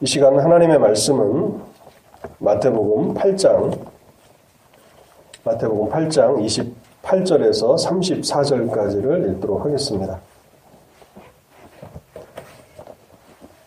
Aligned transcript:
이 0.00 0.06
시간 0.06 0.36
하나님의 0.36 0.80
말씀은 0.80 1.62
마태복음 2.38 3.14
8장 3.14 3.78
마태복음 5.44 5.88
8장 5.88 6.44
28절에서 7.04 7.76
34절까지를 7.78 9.36
읽도록 9.36 9.64
하겠습니다. 9.64 10.18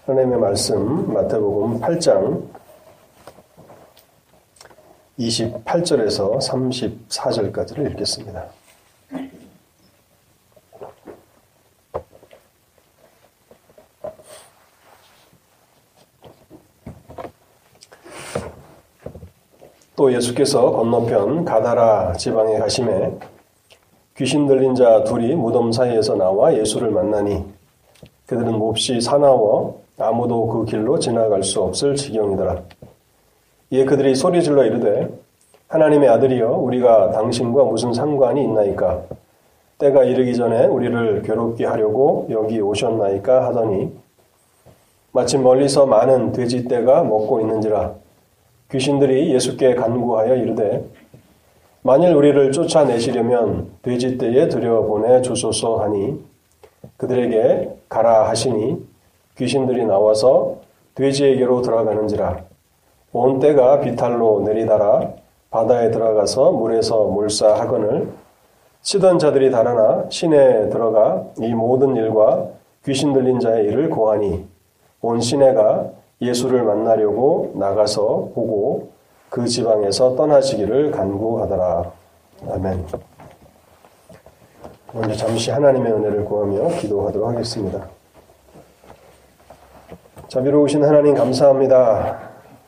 하나님의 0.06 0.38
말씀 0.38 1.14
마태복음 1.14 1.80
8장 1.80 2.44
28절에서 5.18 6.40
34절까지를 6.40 7.92
읽겠습니다. 7.92 8.57
또 20.08 20.14
예수께서 20.14 20.72
건너편 20.72 21.44
가다라 21.44 22.14
지방에 22.14 22.58
가심에 22.60 23.12
귀신 24.16 24.48
들린 24.48 24.74
자 24.74 25.04
둘이 25.04 25.36
무덤 25.36 25.74
사이에서 25.74 26.16
나와 26.16 26.56
예수를 26.58 26.92
만나니 26.92 27.44
그들은 28.26 28.58
몹시 28.58 29.02
사나워 29.02 29.82
아무도 30.00 30.48
그 30.48 30.64
길로 30.64 30.98
지나갈 30.98 31.44
수 31.44 31.62
없을 31.62 31.96
지경이더라. 31.96 32.56
이에 33.72 33.84
그들이 33.84 34.16
소리질러 34.16 34.64
이르되 34.64 35.10
하나님의 35.68 36.08
아들이여 36.08 36.52
우리가 36.52 37.12
당신과 37.12 37.66
무슨 37.66 37.92
상관이 37.92 38.42
있나이까 38.46 39.02
때가 39.78 40.06
이르기 40.06 40.38
전에 40.38 40.68
우리를 40.68 41.24
괴롭게 41.24 41.66
하려고 41.66 42.28
여기 42.30 42.62
오셨나이까 42.62 43.46
하더니 43.48 43.94
마침 45.12 45.44
멀리서 45.44 45.86
많은 45.86 46.32
돼지 46.32 46.66
떼가 46.66 47.04
먹고 47.04 47.42
있는지라 47.42 48.07
귀신들이 48.72 49.34
예수께 49.34 49.76
간구하여 49.76 50.36
이르되 50.36 50.86
만일 51.82 52.14
우리를 52.16 52.52
쫓아내시려면 52.52 53.72
돼지떼에 53.82 54.50
들여보내 54.50 55.22
주소서 55.22 55.78
하니 55.78 56.22
그들에게 56.98 57.78
가라 57.88 58.28
하시니 58.28 58.86
귀신들이 59.38 59.86
나와서 59.86 60.58
돼지에게로 60.96 61.62
들어가는지라. 61.62 62.44
온 63.14 63.40
때가 63.40 63.80
비탈로 63.80 64.42
내리달아 64.42 65.12
바다에 65.50 65.92
들어가서 65.92 66.52
물에서 66.52 67.06
몰사하거늘 67.06 68.10
치던 68.82 69.20
자들이 69.20 69.50
달아나 69.50 70.06
시내에 70.10 70.70
들어가 70.70 71.24
이 71.40 71.54
모든 71.54 71.96
일과 71.96 72.48
귀신 72.86 73.14
들린 73.14 73.40
자의 73.40 73.66
일을 73.66 73.90
고하니 73.90 74.46
온 75.02 75.22
시내가 75.22 75.92
예수를 76.22 76.64
만나려고 76.64 77.52
나가서 77.56 78.30
보고 78.34 78.90
그 79.30 79.46
지방에서 79.48 80.16
떠나시기를 80.16 80.92
간구하더라. 80.92 81.92
아멘. 82.52 82.86
먼저 84.94 85.16
잠시 85.16 85.52
하나님의 85.52 85.92
은혜를 85.94 86.26
구하며 86.26 86.70
기도하도록 86.80 87.28
하겠습니다. 87.30 87.88
자비로우신 90.28 90.84
하나님 90.84 91.14
감사합니다. 91.16 92.20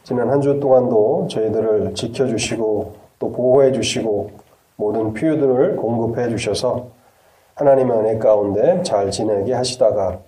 지난 0.04 0.30
한 0.30 0.42
주 0.42 0.60
동안도 0.60 1.28
저희들을 1.30 1.94
지켜주시고 1.94 2.94
또 3.20 3.32
보호해 3.32 3.72
주시고 3.72 4.32
모든 4.76 5.14
필요들을 5.14 5.76
공급해 5.76 6.30
주셔서 6.30 6.88
하나님의 7.56 7.98
은혜 7.98 8.18
가운데 8.18 8.82
잘 8.84 9.12
지내게 9.12 9.54
하시다가 9.54 10.20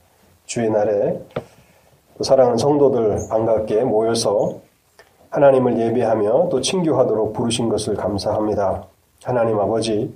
주의 0.45 0.69
날에 0.69 1.19
사랑하는 2.23 2.57
성도들 2.57 3.27
반갑게 3.29 3.83
모여서 3.83 4.59
하나님을 5.29 5.79
예배하며 5.79 6.49
또 6.49 6.61
친교하도록 6.61 7.33
부르신 7.33 7.69
것을 7.69 7.95
감사합니다. 7.95 8.83
하나님 9.23 9.59
아버지, 9.59 10.13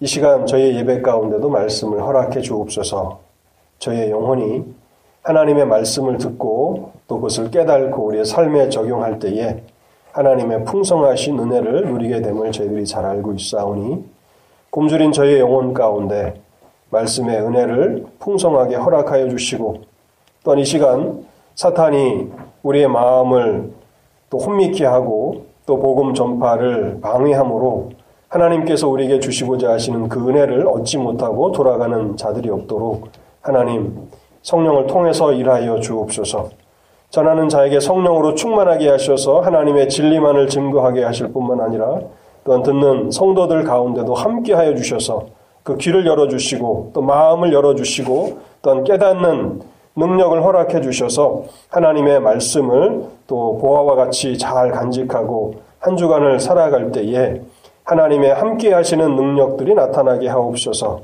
이 0.00 0.06
시간 0.06 0.46
저희 0.46 0.76
예배 0.76 1.02
가운데도 1.02 1.48
말씀을 1.48 2.02
허락해 2.02 2.40
주옵소서 2.40 3.20
저의 3.78 4.10
영혼이 4.10 4.64
하나님의 5.22 5.66
말씀을 5.66 6.18
듣고 6.18 6.92
또 7.06 7.16
그것을 7.16 7.50
깨달고 7.50 8.06
우리의 8.06 8.24
삶에 8.24 8.68
적용할 8.68 9.18
때에 9.18 9.62
하나님의 10.12 10.64
풍성하신 10.64 11.38
은혜를 11.38 11.86
누리게 11.86 12.22
됨을 12.22 12.52
저희들이 12.52 12.86
잘 12.86 13.04
알고 13.04 13.32
있사오니 13.34 14.04
굶주린 14.70 15.12
저의 15.12 15.40
영혼 15.40 15.72
가운데 15.74 16.40
말씀의 16.90 17.40
은혜를 17.40 18.06
풍성하게 18.18 18.76
허락하여 18.76 19.28
주시고 19.28 19.91
또한 20.44 20.58
이 20.58 20.64
시간 20.64 21.24
사탄이 21.54 22.28
우리의 22.62 22.88
마음을 22.88 23.72
또 24.30 24.38
혼미케 24.38 24.84
하고 24.84 25.44
또 25.66 25.78
복음 25.78 26.14
전파를 26.14 27.00
방해함으로 27.00 27.90
하나님께서 28.28 28.88
우리에게 28.88 29.20
주시고자 29.20 29.70
하시는 29.70 30.08
그 30.08 30.28
은혜를 30.28 30.66
얻지 30.66 30.98
못하고 30.98 31.52
돌아가는 31.52 32.16
자들이 32.16 32.48
없도록 32.50 33.08
하나님 33.40 34.08
성령을 34.42 34.86
통해서 34.86 35.32
일하여 35.32 35.78
주옵소서. 35.78 36.50
전하는 37.10 37.48
자에게 37.48 37.78
성령으로 37.78 38.34
충만하게 38.34 38.88
하셔서 38.88 39.40
하나님의 39.40 39.90
진리만을 39.90 40.48
증거하게 40.48 41.04
하실 41.04 41.28
뿐만 41.28 41.60
아니라 41.60 42.00
또한 42.42 42.62
듣는 42.62 43.10
성도들 43.10 43.64
가운데도 43.64 44.14
함께하여 44.14 44.74
주셔서 44.74 45.26
그 45.62 45.76
귀를 45.76 46.06
열어주시고 46.06 46.90
또 46.94 47.02
마음을 47.02 47.52
열어주시고 47.52 48.38
또한 48.62 48.84
깨닫는 48.84 49.60
능력을 49.96 50.42
허락해 50.42 50.80
주셔서 50.80 51.44
하나님의 51.70 52.20
말씀을 52.20 53.04
또 53.26 53.58
보아와 53.58 53.94
같이 53.94 54.38
잘 54.38 54.70
간직하고 54.70 55.54
한 55.78 55.96
주간을 55.96 56.40
살아갈 56.40 56.92
때에 56.92 57.40
하나님의 57.84 58.34
함께 58.34 58.72
하시는 58.72 59.16
능력들이 59.16 59.74
나타나게 59.74 60.28
하옵소서. 60.28 61.00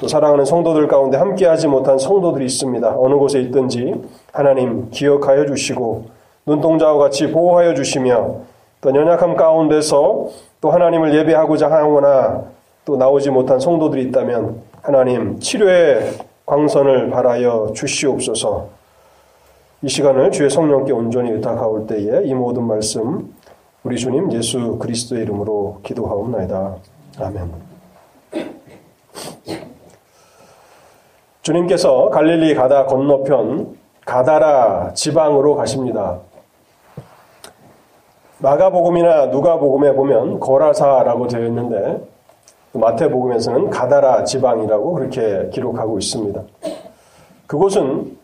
또 0.00 0.08
사랑하는 0.08 0.44
성도들 0.44 0.88
가운데 0.88 1.16
함께 1.16 1.46
하지 1.46 1.68
못한 1.68 1.98
성도들이 1.98 2.44
있습니다. 2.46 2.94
어느 2.98 3.14
곳에 3.14 3.40
있든지 3.40 4.02
하나님 4.32 4.90
기억하여 4.90 5.46
주시고 5.46 6.06
눈동자와 6.46 6.98
같이 6.98 7.30
보호하여 7.30 7.74
주시며 7.74 8.36
또 8.80 8.94
연약함 8.94 9.36
가운데서 9.36 10.28
또 10.60 10.70
하나님을 10.70 11.14
예배하고자 11.14 11.70
하거나 11.70 12.42
또 12.84 12.96
나오지 12.96 13.30
못한 13.30 13.60
성도들이 13.60 14.02
있다면 14.04 14.60
하나님 14.80 15.38
치료의 15.38 16.14
광선을 16.52 17.08
바라여 17.08 17.72
주시옵소서. 17.74 18.68
이 19.80 19.88
시간을 19.88 20.30
주의 20.32 20.50
성령께 20.50 20.92
온전히 20.92 21.30
의탁하올 21.30 21.86
때에 21.86 22.24
이 22.24 22.34
모든 22.34 22.64
말씀 22.64 23.34
우리 23.82 23.96
주님 23.96 24.30
예수 24.32 24.76
그리스도의 24.78 25.22
이름으로 25.22 25.80
기도하옵나이다. 25.82 26.76
아멘. 27.20 27.52
주님께서 31.40 32.10
갈릴리 32.10 32.54
가다 32.54 32.84
건너편 32.84 33.78
가다라 34.04 34.92
지방으로 34.92 35.56
가십니다. 35.56 36.18
마가복음이나 38.40 39.26
누가복음에 39.26 39.94
보면 39.94 40.38
거라사라고 40.38 41.28
되어 41.28 41.46
있는데 41.46 42.11
마태복음에서는 42.72 43.70
가다라 43.70 44.24
지방이라고 44.24 44.92
그렇게 44.94 45.48
기록하고 45.52 45.98
있습니다. 45.98 46.42
그곳은 47.46 48.16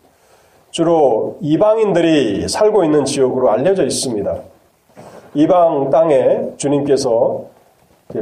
주로 0.71 1.37
이방인들이 1.41 2.47
살고 2.47 2.83
있는 2.83 3.05
지역으로 3.05 3.51
알려져 3.51 3.83
있습니다. 3.83 4.37
이방 5.35 5.89
땅에 5.89 6.49
주님께서 6.57 7.43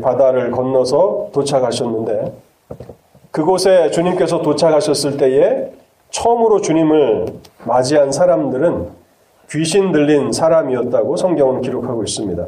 바다를 0.02 0.52
건너서 0.52 1.30
도착하셨는데 1.32 2.34
그곳에 3.32 3.90
주님께서 3.92 4.42
도착하셨을 4.42 5.18
때에 5.18 5.72
처음으로 6.10 6.62
주님을 6.62 7.28
맞이한 7.66 8.12
사람들은 8.12 8.90
귀신 9.50 9.92
들린 9.92 10.32
사람이었다고 10.32 11.16
성경은 11.16 11.62
기록하고 11.62 12.04
있습니다. 12.04 12.46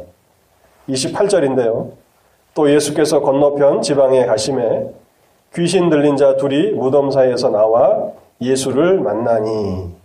28절인데요. 0.88 1.90
또 2.54 2.72
예수께서 2.72 3.20
건너편 3.20 3.82
지방에 3.82 4.26
가심에 4.26 4.90
귀신 5.54 5.90
들린 5.90 6.16
자 6.16 6.36
둘이 6.36 6.72
무덤 6.72 7.10
사이에서 7.10 7.50
나와 7.50 8.10
예수를 8.40 9.00
만나니 9.00 10.00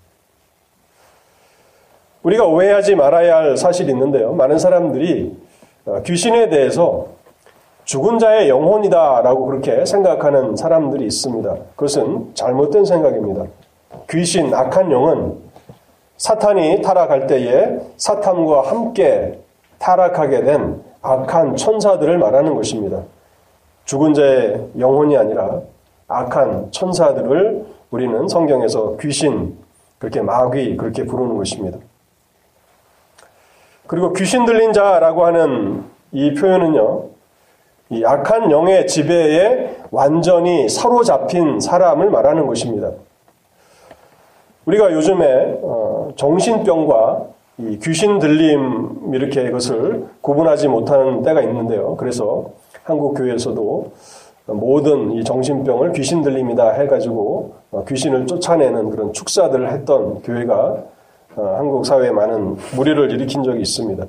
우리가 2.24 2.46
오해하지 2.46 2.96
말아야 2.96 3.38
할 3.38 3.58
사실이 3.58 3.92
있는데요. 3.92 4.34
많은 4.34 4.58
사람들이 4.58 5.38
어, 5.86 6.02
귀신에 6.04 6.50
대해서 6.50 7.08
죽은 7.84 8.18
자의 8.18 8.50
영혼이다라고 8.50 9.46
그렇게 9.46 9.86
생각하는 9.86 10.56
사람들이 10.56 11.06
있습니다. 11.06 11.56
그것은 11.76 12.32
잘못된 12.34 12.84
생각입니다. 12.86 13.46
귀신, 14.10 14.52
악한 14.52 14.92
영은 14.92 15.38
사탄이 16.18 16.82
타락할 16.82 17.28
때에 17.28 17.78
사탄과 17.98 18.64
함께 18.64 19.40
타락하게 19.78 20.44
된 20.44 20.82
악한 21.06 21.56
천사들을 21.56 22.18
말하는 22.18 22.56
것입니다. 22.56 23.04
죽은 23.86 24.14
자의 24.14 24.68
영혼이 24.78 25.16
아니라 25.16 25.62
악한 26.08 26.72
천사들을 26.72 27.66
우리는 27.92 28.28
성경에서 28.28 28.98
귀신, 28.98 29.58
그렇게 30.00 30.22
마귀 30.22 30.78
그렇게 30.78 31.06
부르는 31.06 31.38
것입니다. 31.38 31.78
그리고 33.88 34.14
귀신 34.14 34.46
들린 34.46 34.74
자라고 34.74 35.26
하는 35.26 35.84
이 36.12 36.34
표현은요. 36.34 37.04
이 37.92 38.04
악한 38.04 38.50
영의 38.50 38.88
지배에 38.88 39.78
완전히 39.92 40.68
사로잡힌 40.68 41.60
사람을 41.60 42.10
말하는 42.10 42.48
것입니다. 42.48 42.92
우리가 44.66 44.92
요즘에 44.92 45.60
어, 45.62 46.10
정신병과 46.16 47.35
이 47.58 47.80
귀신 47.80 48.20
들림 48.20 49.14
이렇게 49.14 49.44
이것을 49.44 50.08
구분하지 50.22 50.68
못하는 50.68 51.24
때가 51.24 51.42
있는데요. 51.42 51.96
그래서 51.96 52.50
한국 52.84 53.14
교회에서도 53.14 53.92
모든 54.48 55.12
이 55.14 55.24
정신병을 55.24 55.94
귀신 55.94 56.22
들림이다 56.22 56.72
해가지고 56.72 57.54
어, 57.72 57.84
귀신을 57.88 58.28
쫓아내는 58.28 58.90
그런 58.92 59.14
축사들을 59.14 59.72
했던 59.72 60.22
교회가 60.22 60.78
어, 61.38 61.56
한국 61.58 61.86
사회에 61.86 62.12
많은 62.12 62.58
무리를 62.76 63.12
일으킨 63.12 63.44
적이 63.44 63.62
있습니다. 63.62 64.06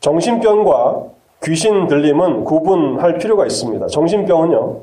정신병과 0.00 1.02
귀신 1.44 1.86
들림은 1.88 2.44
구분할 2.44 3.18
필요가 3.18 3.46
있습니다. 3.46 3.86
정신병은요, 3.86 4.80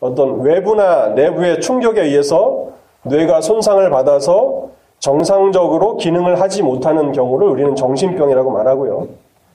어떤 0.00 0.40
외부나 0.40 1.08
내부의 1.08 1.60
충격에 1.60 2.02
의해서 2.02 2.68
뇌가 3.04 3.40
손상을 3.40 3.88
받아서 3.90 4.61
정상적으로 5.02 5.96
기능을 5.96 6.40
하지 6.40 6.62
못하는 6.62 7.10
경우를 7.10 7.48
우리는 7.48 7.74
정신병이라고 7.74 8.52
말하고요. 8.52 9.08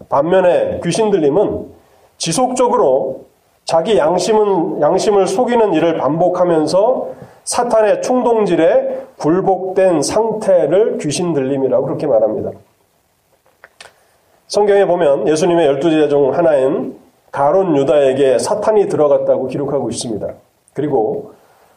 반면에 0.09 0.81
귀신 0.83 1.09
들림은 1.09 1.67
지속적으로 2.17 3.21
자기 3.63 3.97
양심은, 3.97 4.81
양심을 4.81 5.25
속이는 5.25 5.73
일을 5.73 5.97
반복하면서 5.99 7.07
사탄의 7.45 8.01
충동질에 8.01 9.05
굴복된 9.19 10.01
상태를 10.01 10.97
귀신 10.97 11.31
들림이라고 11.31 11.85
그렇게 11.85 12.07
말합니다. 12.07 12.51
성경에 14.47 14.85
보면 14.85 15.29
예수님의 15.29 15.65
열두 15.65 15.89
제자 15.89 16.09
중 16.09 16.33
하나인 16.33 16.99
가론 17.31 17.77
유다에게 17.77 18.39
사탄이 18.39 18.89
들어갔다고 18.89 19.47
기록하고 19.47 19.89
있습니다. 19.89 20.27
그리고 20.73 21.31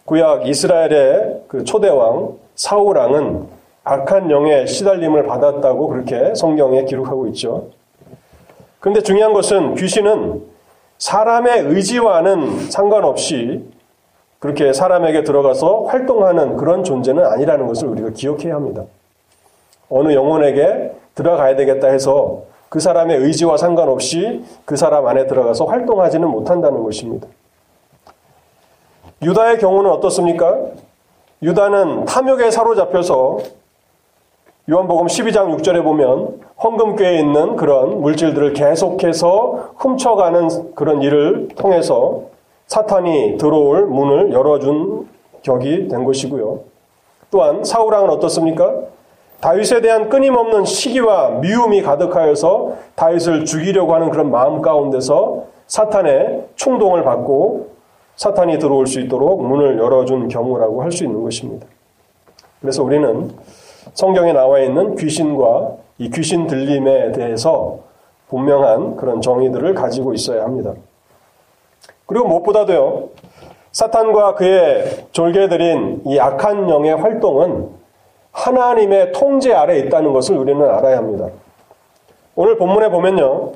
구약 0.07 0.49
이스라엘의 0.49 1.43
그 1.47 1.63
초대왕 1.63 2.35
사우랑은 2.57 3.60
악한 3.91 4.31
영의 4.31 4.69
시달림을 4.69 5.27
받았다고 5.27 5.89
그렇게 5.89 6.33
성경에 6.37 6.85
기록하고 6.85 7.27
있죠. 7.29 7.71
그런데 8.79 9.03
중요한 9.03 9.33
것은 9.33 9.75
귀신은 9.75 10.45
사람의 10.99 11.63
의지와는 11.63 12.71
상관없이 12.71 13.65
그렇게 14.39 14.73
사람에게 14.73 15.25
들어가서 15.25 15.87
활동하는 15.89 16.57
그런 16.57 16.85
존재는 16.85 17.27
아니라는 17.27 17.67
것을 17.67 17.89
우리가 17.89 18.11
기억해야 18.11 18.55
합니다. 18.55 18.85
어느 19.89 20.13
영혼에게 20.13 20.93
들어가야 21.17 21.57
되겠다 21.57 21.89
해서 21.89 22.45
그 22.69 22.79
사람의 22.79 23.19
의지와 23.19 23.57
상관없이 23.57 24.45
그 24.65 24.77
사람 24.77 25.09
안에 25.09 25.27
들어가서 25.27 25.65
활동하지는 25.65 26.29
못한다는 26.29 26.85
것입니다. 26.85 27.27
유다의 29.21 29.59
경우는 29.59 29.91
어떻습니까? 29.91 30.57
유다는 31.43 32.05
탐욕에 32.05 32.53
사로잡혀서 32.53 33.60
요한복음 34.71 35.07
12장 35.07 35.57
6절에 35.57 35.83
보면 35.83 36.39
헌금궤에 36.63 37.19
있는 37.19 37.57
그런 37.57 38.01
물질들을 38.03 38.53
계속해서 38.53 39.73
훔쳐가는 39.77 40.75
그런 40.77 41.03
일을 41.03 41.49
통해서 41.57 42.23
사탄이 42.69 43.37
들어올 43.37 43.87
문을 43.87 44.33
열어준 44.33 45.09
격이 45.43 45.89
된 45.89 46.05
것이고요. 46.05 46.61
또한 47.33 47.65
사우랑은 47.65 48.11
어떻습니까? 48.11 48.73
다윗에 49.41 49.81
대한 49.81 50.09
끊임없는 50.09 50.65
시기와 50.65 51.31
미움이 51.31 51.83
가득하여서 51.83 52.75
다윗을 52.95 53.47
죽이려고 53.47 53.93
하는 53.95 54.11
그런 54.11 54.31
마음 54.31 54.63
가운데서 54.63 55.47
사탄의 55.67 56.45
충동을 56.55 57.03
받고 57.03 57.71
사탄이 58.15 58.61
들어올 58.61 58.87
수 58.87 59.01
있도록 59.01 59.43
문을 59.45 59.79
열어준 59.79 60.29
경우라고 60.29 60.83
할 60.83 60.93
수 60.93 61.03
있는 61.03 61.25
것입니다. 61.25 61.67
그래서 62.61 62.85
우리는 62.85 63.31
성경에 63.95 64.33
나와 64.33 64.61
있는 64.61 64.97
귀신과 64.97 65.73
이 65.99 66.11
귀신 66.11 66.47
들림에 66.47 67.13
대해서 67.13 67.81
분명한 68.29 68.97
그런 68.97 69.21
정의들을 69.21 69.75
가지고 69.75 70.15
있어야 70.15 70.45
합니다. 70.45 70.73
그리고 72.07 72.29
무엇보다도요, 72.29 73.09
사탄과 73.73 74.35
그의 74.35 75.07
졸개들인 75.13 76.03
이 76.07 76.19
악한 76.19 76.69
영의 76.69 76.97
활동은 76.97 77.69
하나님의 78.33 79.13
통제 79.13 79.53
아래 79.53 79.79
있다는 79.79 80.13
것을 80.13 80.37
우리는 80.37 80.65
알아야 80.69 80.99
합니다. 80.99 81.29
오늘 82.35 82.57
본문에 82.57 82.91
보면요, 82.91 83.53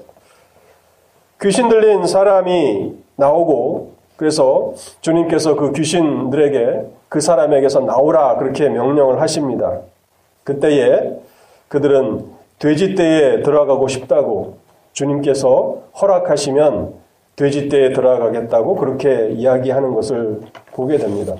귀신 1.40 1.68
들린 1.68 2.06
사람이 2.06 2.94
나오고 3.16 3.92
그래서 4.16 4.72
주님께서 5.00 5.56
그 5.56 5.72
귀신들에게 5.72 6.86
그 7.08 7.20
사람에게서 7.20 7.80
나오라 7.80 8.36
그렇게 8.36 8.68
명령을 8.68 9.20
하십니다. 9.20 9.80
그때에 10.44 11.18
그들은 11.68 12.26
돼지떼에 12.58 13.42
들어가고 13.42 13.88
싶다고 13.88 14.58
주님께서 14.92 15.82
허락하시면 16.00 16.94
돼지떼에 17.36 17.92
들어가겠다고 17.92 18.76
그렇게 18.76 19.30
이야기하는 19.30 19.92
것을 19.94 20.40
보게 20.72 20.98
됩니다. 20.98 21.34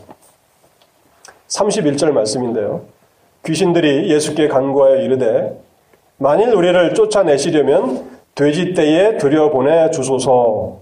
31절 1.49 2.11
말씀인데요. 2.11 2.83
귀신들이 3.45 4.11
예수께 4.11 4.49
간구하여 4.49 4.97
이르되 5.03 5.61
만일 6.17 6.53
우리를 6.55 6.95
쫓아내시려면 6.95 8.11
돼지떼에 8.35 9.19
들여보내 9.19 9.91
주소서. 9.91 10.79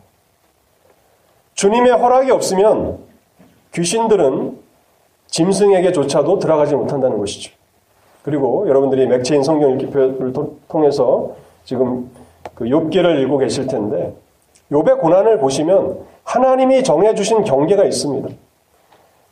주님의 1.54 1.92
허락이 1.92 2.30
없으면 2.30 2.98
귀신들은 3.74 4.58
짐승에게조차도 5.26 6.38
들어가지 6.38 6.74
못한다는 6.74 7.18
것이죠. 7.18 7.52
그리고 8.22 8.68
여러분들이 8.68 9.06
맥체인 9.06 9.42
성경 9.42 9.72
읽기표를 9.72 10.32
통해서 10.68 11.32
지금 11.64 12.10
그 12.54 12.64
욥기를 12.64 13.20
읽고 13.22 13.38
계실 13.38 13.66
텐데 13.66 14.14
욥의 14.70 15.00
고난을 15.00 15.38
보시면 15.38 15.98
하나님이 16.24 16.84
정해 16.84 17.14
주신 17.14 17.44
경계가 17.44 17.84
있습니다. 17.84 18.28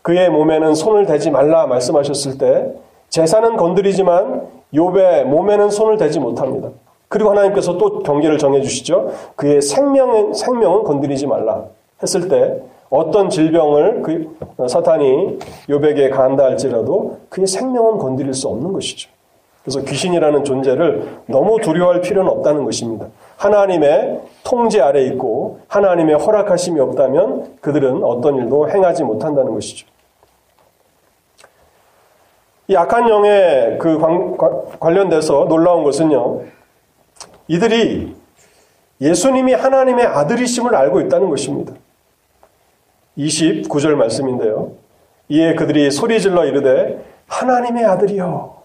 그의 0.03 0.31
몸에는 0.31 0.75
손을 0.75 1.07
대지 1.07 1.31
말라 1.31 1.67
말씀하셨을 1.67 2.39
때 2.39 2.73
재산은 3.11 3.57
건드리지만 3.57 4.49
욥의 4.75 5.25
몸에는 5.25 5.71
손을 5.71 5.97
대지 5.97 6.19
못합니다. 6.19 6.71
그리고 7.09 7.31
하나님께서 7.31 7.77
또 7.77 8.01
경계를 8.01 8.39
정해 8.39 8.61
주시죠. 8.61 9.13
그의 9.37 9.63
생명 9.63 10.33
생명은 10.33 10.85
건드리지 10.85 11.27
말라 11.27 11.65
했을 12.03 12.29
때 12.29 12.63
어떤 12.91 13.31
질병을 13.31 14.03
그 14.03 14.37
사탄이 14.69 15.39
요백에 15.69 16.11
간다 16.11 16.45
할지라도 16.45 17.21
그의 17.29 17.47
생명은 17.47 17.99
건드릴 17.99 18.35
수 18.35 18.49
없는 18.49 18.73
것이죠. 18.73 19.09
그래서 19.63 19.81
귀신이라는 19.83 20.43
존재를 20.43 21.21
너무 21.27 21.61
두려워할 21.61 22.01
필요는 22.01 22.31
없다는 22.31 22.65
것입니다. 22.65 23.07
하나님의 23.37 24.21
통제 24.43 24.81
아래 24.81 25.03
있고 25.05 25.61
하나님의 25.69 26.17
허락하심이 26.17 26.81
없다면 26.81 27.59
그들은 27.61 28.03
어떤 28.03 28.37
일도 28.37 28.71
행하지 28.71 29.05
못한다는 29.05 29.55
것이죠. 29.55 29.87
이 32.69 32.77
악한 32.77 33.09
영에 33.09 33.77
그 33.79 33.99
관련돼서 34.81 35.47
놀라운 35.49 35.85
것은요. 35.85 36.41
이들이 37.49 38.17
예수님이 39.01 39.55
하나님의 39.55 40.07
아들이심을 40.07 40.75
알고 40.75 41.01
있다는 41.03 41.29
것입니다. 41.31 41.75
29절 43.19 43.95
말씀인데요. 43.95 44.73
이에 45.29 45.55
그들이 45.55 45.91
소리질러 45.91 46.45
이르되 46.47 47.05
하나님의 47.27 47.85
아들이여. 47.85 48.61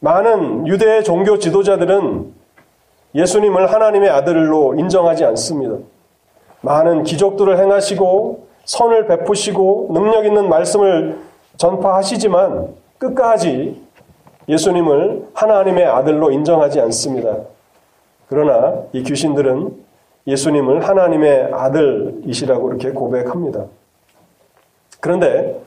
많은 0.00 0.66
유대 0.68 1.02
종교 1.02 1.38
지도자들은 1.38 2.32
예수님을 3.14 3.72
하나님의 3.72 4.10
아들로 4.10 4.74
인정하지 4.74 5.24
않습니다. 5.24 5.76
많은 6.60 7.02
기적들을 7.02 7.58
행하시고 7.58 8.48
선을 8.64 9.06
베푸시고 9.06 9.88
능력 9.92 10.26
있는 10.26 10.48
말씀을 10.48 11.18
전파하시지만 11.56 12.74
끝까지 12.98 13.82
예수님을 14.48 15.28
하나님의 15.34 15.84
아들로 15.86 16.30
인정하지 16.30 16.80
않습니다. 16.80 17.36
그러나 18.28 18.82
이 18.92 19.02
귀신들은 19.02 19.87
예수님을 20.28 20.86
하나님의 20.86 21.48
아들이시라고 21.52 22.68
이렇게 22.68 22.90
고백합니다. 22.90 23.64
그런데 25.00 25.60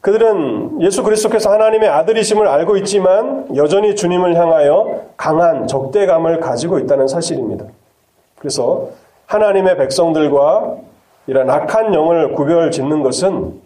그들은 0.00 0.80
예수 0.82 1.02
그리스도께서 1.02 1.50
하나님의 1.52 1.88
아들이심을 1.88 2.46
알고 2.46 2.76
있지만 2.78 3.54
여전히 3.56 3.94
주님을 3.94 4.36
향하여 4.36 5.02
강한 5.16 5.66
적대감을 5.66 6.40
가지고 6.40 6.78
있다는 6.78 7.08
사실입니다. 7.08 7.64
그래서 8.38 8.90
하나님의 9.26 9.76
백성들과 9.76 10.76
이런 11.26 11.50
악한 11.50 11.94
영을 11.94 12.32
구별 12.32 12.70
짓는 12.70 13.02
것은 13.02 13.60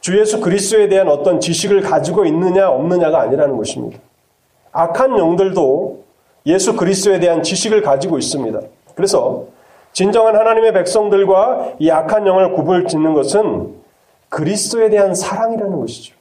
주 0.00 0.18
예수 0.18 0.40
그리스도에 0.40 0.88
대한 0.88 1.08
어떤 1.08 1.40
지식을 1.40 1.82
가지고 1.82 2.24
있느냐 2.26 2.68
없느냐가 2.68 3.20
아니라는 3.22 3.56
것입니다. 3.56 3.98
악한 4.72 5.18
영들도 5.18 6.05
예수 6.46 6.76
그리스도에 6.76 7.18
대한 7.18 7.42
지식을 7.42 7.82
가지고 7.82 8.18
있습니다. 8.18 8.60
그래서 8.94 9.44
진정한 9.92 10.36
하나님의 10.36 10.72
백성들과 10.72 11.74
이 11.78 11.90
악한 11.90 12.26
영을 12.26 12.52
구분 12.52 12.86
짓는 12.86 13.14
것은 13.14 13.74
그리스도에 14.28 14.90
대한 14.90 15.14
사랑이라는 15.14 15.80
것이죠. 15.80 16.14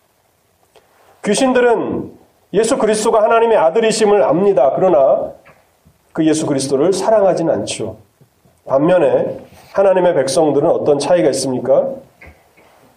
귀신들은 1.24 2.12
예수 2.54 2.78
그리스도가 2.78 3.22
하나님의 3.24 3.58
아들이심을 3.58 4.24
압니다. 4.24 4.74
그러나 4.76 5.32
그 6.14 6.26
예수 6.26 6.46
그리스도를 6.46 6.94
사랑하지는 6.94 7.54
않죠. 7.54 7.98
반면에 8.66 9.40
하나님의 9.74 10.16
백성들은 10.16 10.70
어떤 10.70 10.98
차이가 10.98 11.30
있습니까? 11.32 11.90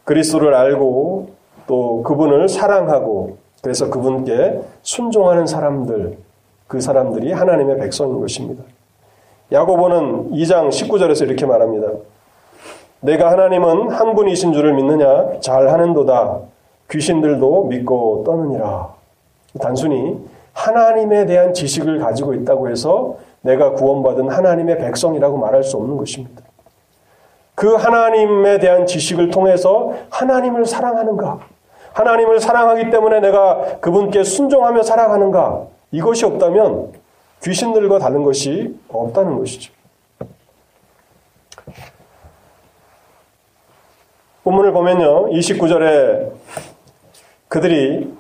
그리스도를 0.05 0.55
알고 0.55 1.31
또 1.67 2.03
그분을 2.05 2.49
사랑하고 2.49 3.39
그래서 3.63 3.91
그분께 3.91 4.61
순종하는 4.83 5.47
사람들, 5.47 6.17
그 6.69 6.81
사람들이 6.81 7.33
하나님의 7.33 7.79
백성인 7.79 8.21
것입니다. 8.21 8.63
야고보는 9.51 10.33
2장 10.33 10.69
19절에서 10.69 11.27
이렇게 11.27 11.47
말합니다. 11.47 11.89
내가 13.01 13.31
하나님은 13.31 13.91
한 13.91 14.15
분이신 14.15 14.53
줄을 14.53 14.75
믿느냐? 14.75 15.41
잘 15.41 15.69
하는도다. 15.69 16.41
귀신들도 16.91 17.65
믿고 17.65 18.23
떠느니라. 18.25 18.89
단순히 19.61 20.19
하나님에 20.53 21.25
대한 21.25 21.55
지식을 21.55 22.01
가지고 22.01 22.35
있다고 22.35 22.69
해서 22.69 23.17
내가 23.41 23.73
구원받은 23.73 24.29
하나님의 24.29 24.79
백성이라고 24.79 25.39
말할 25.39 25.63
수 25.63 25.77
없는 25.79 25.97
것입니다. 25.97 26.43
그 27.55 27.75
하나님에 27.75 28.59
대한 28.59 28.87
지식을 28.87 29.31
통해서 29.31 29.93
하나님을 30.11 30.67
사랑하는가? 30.67 31.41
하나님을 31.95 32.41
사랑하기 32.41 32.91
때문에 32.91 33.21
내가 33.21 33.79
그분께 33.81 34.23
순종하며 34.23 34.83
살아가는가? 34.83 35.67
이것이 35.91 36.25
없다면 36.25 36.93
귀신들과 37.43 37.99
다른 37.99 38.25
것이 38.25 38.79
없다는 38.89 39.39
것이죠. 39.39 39.73
본문을 44.45 44.73
보면요. 44.73 45.29
29절에 45.31 46.33
그들이 47.49 48.13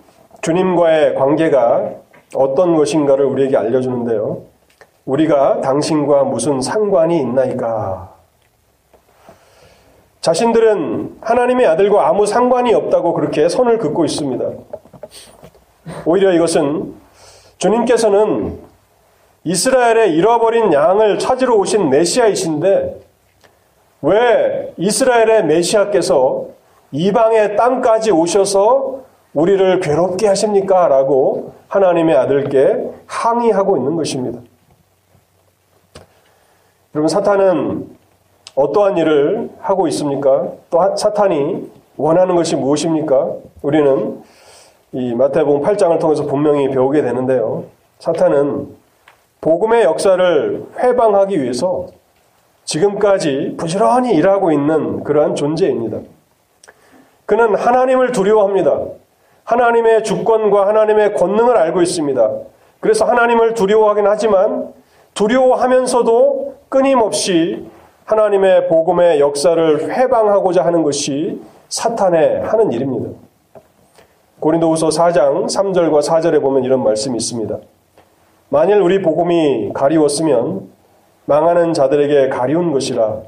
주님과의 0.43 1.15
관계가 1.15 1.91
어떤 2.35 2.77
것인가를 2.77 3.25
우리에게 3.25 3.57
알려주는데요. 3.57 4.43
우리가 5.07 5.63
당신과 5.63 6.25
무슨 6.25 6.61
상관이 6.61 7.19
있나이까? 7.21 8.15
자신들은 10.21 11.19
하나님의 11.23 11.67
아들과 11.67 12.09
아무 12.09 12.27
상관이 12.27 12.75
없다고 12.75 13.15
그렇게 13.15 13.49
선을 13.49 13.79
긋고 13.79 14.05
있습니다. 14.05 14.45
오히려 16.05 16.33
이것은 16.35 16.95
주님께서는 17.59 18.59
이스라엘의 19.45 20.15
잃어버린 20.15 20.73
양을 20.73 21.19
찾으러 21.19 21.55
오신 21.57 21.91
메시아이신데 21.91 23.01
왜 24.03 24.75
이스라엘의 24.77 25.45
메시아께서 25.45 26.47
이방의 26.93 27.57
땅까지 27.57 28.13
오셔서 28.13 29.03
우리를 29.35 29.81
괴롭게 29.81 30.27
하십니까? 30.27 30.89
라고 30.89 31.53
하나님의 31.69 32.17
아들께 32.17 32.91
항의하고 33.07 33.77
있는 33.77 33.97
것입니다. 33.97 34.41
여러분, 36.95 37.09
사탄은 37.09 37.97
어떠한 38.55 38.97
일을 38.97 39.51
하고 39.61 39.87
있습니까? 39.89 40.49
또 40.71 40.97
사탄이 40.97 41.71
원하는 41.97 42.35
것이 42.37 42.57
무엇입니까? 42.57 43.33
우리는 43.63 44.23
이 44.93 45.15
마태복음 45.15 45.63
8장을 45.63 45.99
통해서 46.01 46.25
분명히 46.25 46.69
배우게 46.71 47.03
되는데요. 47.03 47.65
사탄은 47.99 48.69
복음의 49.41 49.85
역사를 49.85 50.67
회방하기 50.79 51.43
위해서 51.43 51.87
지금까지 52.65 53.55
부지런히 53.59 54.15
일하고 54.15 54.51
있는 54.51 55.05
그러한 55.05 55.35
존재입니다. 55.35 55.99
그는 57.27 57.55
하나님을 57.55 58.13
두려워합니다. 58.13 58.79
하나님의 59.45 60.05
주권과 60.05 60.67
하나님의 60.69 61.15
권능을 61.15 61.57
알고 61.57 61.83
있습니다. 61.83 62.31
그래서 62.81 63.05
하나님을 63.05 63.55
두려워하긴 63.55 64.07
하지만 64.07 64.73
두려워하면서도 65.15 66.55
끊임없이 66.69 67.67
하나님의 68.05 68.69
복음의 68.69 69.21
역사를 69.21 69.91
회방하고자 69.91 70.65
하는 70.65 70.83
것이 70.83 71.43
사탄의 71.69 72.43
하는 72.43 72.73
일입니다. 72.73 73.28
고린도후서 74.41 74.89
4장 74.89 75.47
3절과 75.47 76.01
4절에 76.03 76.41
보면 76.41 76.65
이런 76.65 76.83
말씀이 76.85 77.17
있습니다. 77.17 77.59
만일 78.51 78.81
우리 78.81 79.03
복음이 79.03 79.73
가리웠으면 79.75 80.69
망하는 81.25 81.75
자들에게 81.75 82.29
가리운 82.29 82.73
것이라 82.73 83.23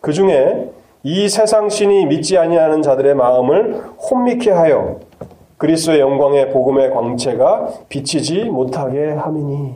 그 0.00 0.12
중에 0.12 0.70
이 1.02 1.28
세상 1.28 1.68
신이 1.70 2.06
믿지 2.06 2.36
아니하는 2.36 2.82
자들의 2.82 3.14
마음을 3.14 3.82
혼미케 3.98 4.50
하여 4.50 5.00
그리스도의 5.56 6.00
영광의 6.00 6.50
복음의 6.52 6.90
광채가 6.90 7.68
비치지 7.88 8.44
못하게 8.44 9.12
함이니. 9.12 9.74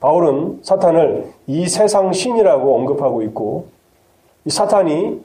바울은 0.00 0.60
사탄을 0.62 1.32
이 1.46 1.66
세상 1.66 2.12
신이라고 2.12 2.74
언급하고 2.76 3.22
있고, 3.22 3.68
이 4.44 4.50
사탄이 4.50 5.22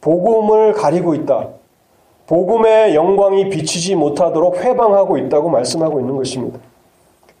복음을 0.00 0.72
가리고 0.72 1.14
있다. 1.14 1.50
복음의 2.26 2.94
영광이 2.94 3.50
비치지 3.50 3.94
못하도록 3.94 4.56
회방하고 4.58 5.16
있다고 5.18 5.48
말씀하고 5.48 6.00
있는 6.00 6.16
것입니다. 6.16 6.58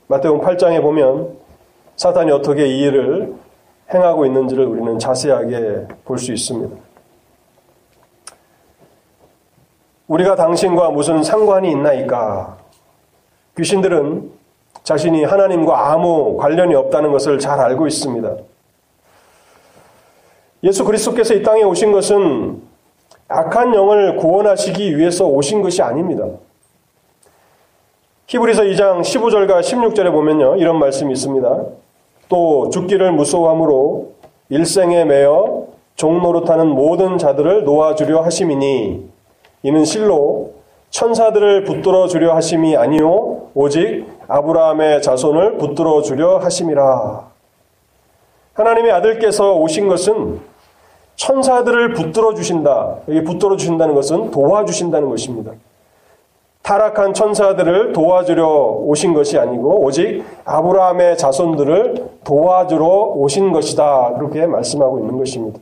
마태복음 0.08 0.46
8장에 0.46 0.80
보면 0.80 1.36
사탄이 1.96 2.30
어떻게 2.30 2.66
이 2.66 2.80
일을 2.82 3.34
행하고 3.92 4.26
있는지를 4.26 4.64
우리는 4.66 4.98
자세하게 4.98 5.86
볼 6.04 6.18
수 6.18 6.32
있습니다. 6.32 6.76
우리가 10.06 10.36
당신과 10.36 10.90
무슨 10.90 11.22
상관이 11.24 11.70
있나이까? 11.72 12.58
귀신들은 13.56 14.30
자신이 14.84 15.24
하나님과 15.24 15.90
아무 15.92 16.36
관련이 16.36 16.76
없다는 16.76 17.10
것을 17.10 17.40
잘 17.40 17.58
알고 17.58 17.88
있습니다. 17.88 18.36
예수 20.62 20.84
그리스도께서 20.84 21.34
이 21.34 21.42
땅에 21.42 21.64
오신 21.64 21.90
것은 21.90 22.62
악한 23.28 23.74
영을 23.74 24.16
구원하시기 24.16 24.96
위해서 24.96 25.26
오신 25.26 25.62
것이 25.62 25.82
아닙니다. 25.82 26.26
히브리서 28.28 28.62
2장 28.62 29.00
15절과 29.00 29.60
16절에 29.60 30.12
보면요. 30.12 30.56
이런 30.56 30.78
말씀이 30.78 31.12
있습니다. 31.12 31.64
또 32.28 32.70
죽기를 32.70 33.12
무서워함으로 33.12 34.12
일생에 34.48 35.04
매여 35.04 35.66
종노릇하는 35.96 36.68
모든 36.68 37.18
자들을 37.18 37.64
놓아주려 37.64 38.22
하심이니 38.22 39.08
이는 39.62 39.84
실로 39.84 40.52
천사들을 40.90 41.64
붙들어 41.64 42.06
주려 42.06 42.34
하심이 42.34 42.76
아니요 42.76 43.48
오직 43.54 44.06
아브라함의 44.28 45.02
자손을 45.02 45.58
붙들어 45.58 46.02
주려 46.02 46.38
하심이라. 46.38 47.28
하나님의 48.54 48.92
아들께서 48.92 49.54
오신 49.54 49.88
것은 49.88 50.40
천사들을 51.16 51.94
붙들어 51.94 52.34
주신다. 52.34 52.98
여기 53.08 53.24
붙들어 53.24 53.56
주신다는 53.56 53.94
것은 53.94 54.30
도와주신다는 54.30 55.08
것입니다. 55.08 55.52
타락한 56.62 57.14
천사들을 57.14 57.92
도와주려 57.92 58.46
오신 58.46 59.14
것이 59.14 59.38
아니고 59.38 59.84
오직 59.84 60.24
아브라함의 60.44 61.16
자손들을 61.16 62.08
도와주러 62.24 62.86
오신 63.14 63.52
것이다. 63.52 64.14
그렇게 64.14 64.46
말씀하고 64.46 64.98
있는 64.98 65.16
것입니다. 65.16 65.60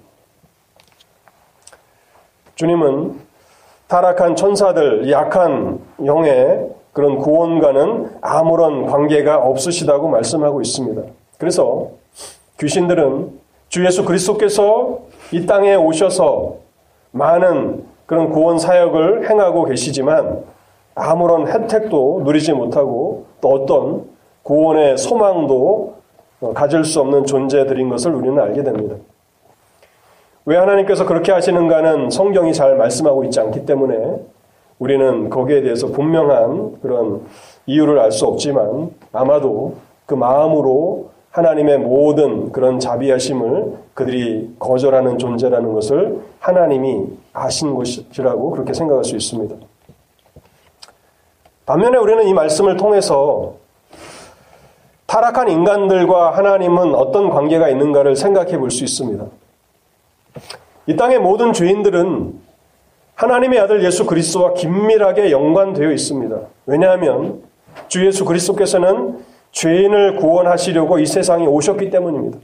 주님은 2.54 3.20
타락한 3.88 4.34
천사들, 4.34 5.10
약한 5.10 5.80
영의 6.04 6.70
그런 6.92 7.18
구원과는 7.18 8.12
아무런 8.22 8.86
관계가 8.86 9.38
없으시다고 9.38 10.08
말씀하고 10.08 10.62
있습니다. 10.62 11.02
그래서 11.38 11.90
귀신들은 12.58 13.40
주 13.68 13.84
예수 13.84 14.04
그리스도께서 14.04 15.00
이 15.32 15.46
땅에 15.46 15.74
오셔서 15.74 16.56
많은 17.12 17.84
그런 18.06 18.30
구원 18.30 18.58
사역을 18.58 19.28
행하고 19.30 19.64
계시지만 19.64 20.44
아무런 20.94 21.48
혜택도 21.48 22.22
누리지 22.24 22.52
못하고 22.52 23.24
또 23.40 23.48
어떤 23.50 24.04
구원의 24.42 24.98
소망도 24.98 25.94
가질 26.54 26.84
수 26.84 27.00
없는 27.00 27.24
존재들인 27.24 27.88
것을 27.88 28.14
우리는 28.14 28.38
알게 28.40 28.62
됩니다. 28.62 28.96
왜 30.44 30.58
하나님께서 30.58 31.06
그렇게 31.06 31.32
하시는가는 31.32 32.10
성경이 32.10 32.52
잘 32.52 32.76
말씀하고 32.76 33.24
있지 33.24 33.40
않기 33.40 33.64
때문에 33.64 34.16
우리는 34.78 35.30
거기에 35.30 35.62
대해서 35.62 35.86
분명한 35.86 36.80
그런 36.82 37.22
이유를 37.66 37.98
알 37.98 38.12
수 38.12 38.26
없지만 38.26 38.90
아마도 39.12 39.76
그 40.04 40.14
마음으로 40.14 41.08
하나님의 41.34 41.78
모든 41.78 42.52
그런 42.52 42.78
자비하심을 42.78 43.74
그들이 43.92 44.54
거절하는 44.60 45.18
존재라는 45.18 45.72
것을 45.74 46.20
하나님이 46.38 47.06
아신 47.32 47.74
것이라고 47.74 48.52
그렇게 48.52 48.72
생각할 48.72 49.02
수 49.04 49.16
있습니다. 49.16 49.56
반면에 51.66 51.98
우리는 51.98 52.28
이 52.28 52.34
말씀을 52.34 52.76
통해서 52.76 53.54
타락한 55.06 55.48
인간들과 55.48 56.36
하나님은 56.36 56.94
어떤 56.94 57.30
관계가 57.30 57.68
있는가를 57.68 58.14
생각해 58.14 58.56
볼 58.56 58.70
수 58.70 58.84
있습니다. 58.84 59.24
이 60.86 60.96
땅의 60.96 61.18
모든 61.18 61.52
죄인들은 61.52 62.40
하나님의 63.16 63.58
아들 63.58 63.82
예수 63.84 64.06
그리스도와 64.06 64.54
긴밀하게 64.54 65.32
연관되어 65.32 65.90
있습니다. 65.90 66.36
왜냐하면 66.66 67.42
주 67.88 68.06
예수 68.06 68.24
그리스도께서는 68.24 69.33
죄인을 69.54 70.16
구원하시려고 70.16 70.98
이 70.98 71.06
세상에 71.06 71.46
오셨기 71.46 71.90
때문입니다. 71.90 72.38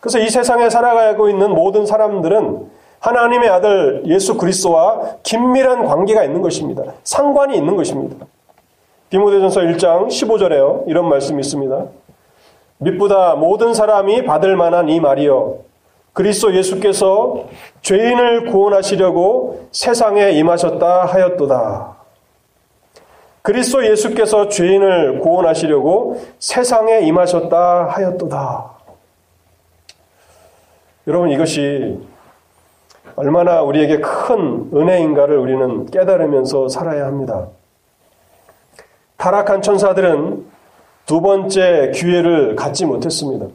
그래서 0.00 0.18
이 0.18 0.28
세상에 0.28 0.70
살아가고 0.70 1.28
있는 1.28 1.50
모든 1.50 1.84
사람들은 1.84 2.70
하나님의 3.00 3.48
아들 3.48 4.02
예수 4.06 4.36
그리스도와 4.36 5.16
긴밀한 5.22 5.86
관계가 5.86 6.22
있는 6.22 6.42
것입니다. 6.42 6.84
상관이 7.02 7.56
있는 7.56 7.76
것입니다. 7.76 8.26
디모데전서 9.08 9.62
1장 9.62 10.08
15절에요. 10.08 10.84
이런 10.86 11.08
말씀이 11.08 11.40
있습니다. 11.40 11.86
믿보다 12.78 13.34
모든 13.34 13.74
사람이 13.74 14.24
받을 14.24 14.56
만한 14.56 14.88
이 14.88 15.00
말이요. 15.00 15.58
그리스도 16.12 16.54
예수께서 16.54 17.44
죄인을 17.82 18.46
구원하시려고 18.46 19.68
세상에 19.72 20.32
임하셨다 20.32 21.06
하였도다. 21.06 21.99
그리스도 23.42 23.86
예수께서 23.86 24.48
죄인을 24.48 25.20
구원하시려고 25.20 26.20
세상에 26.38 27.00
임하셨다 27.00 27.86
하였도다. 27.86 28.70
여러분 31.06 31.30
이것이 31.30 31.98
얼마나 33.16 33.62
우리에게 33.62 34.00
큰 34.00 34.70
은혜인가를 34.74 35.38
우리는 35.38 35.86
깨달으면서 35.86 36.68
살아야 36.68 37.06
합니다. 37.06 37.48
타락한 39.16 39.62
천사들은 39.62 40.46
두 41.06 41.20
번째 41.20 41.92
기회를 41.94 42.56
갖지 42.56 42.86
못했습니다. 42.86 43.46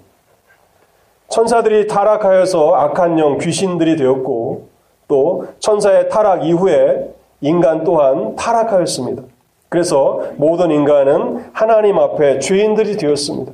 천사들이 1.30 1.88
타락하여서 1.88 2.76
악한 2.76 3.20
영 3.20 3.38
귀신들이 3.38 3.96
되었고 3.98 4.68
또 5.08 5.48
천사의 5.60 6.10
타락 6.10 6.46
이후에 6.46 7.14
인간 7.42 7.84
또한 7.84 8.36
타락하였습니다. 8.36 9.24
그래서 9.70 10.24
모든 10.36 10.72
인간은 10.72 11.46
하나님 11.54 11.98
앞에 11.98 12.40
죄인들이 12.40 12.98
되었습니다. 12.98 13.52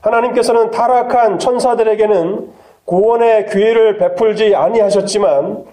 하나님께서는 0.00 0.70
타락한 0.70 1.38
천사들에게는 1.38 2.50
구원의 2.84 3.46
기회를 3.46 3.98
베풀지 3.98 4.54
아니하셨지만 4.54 5.64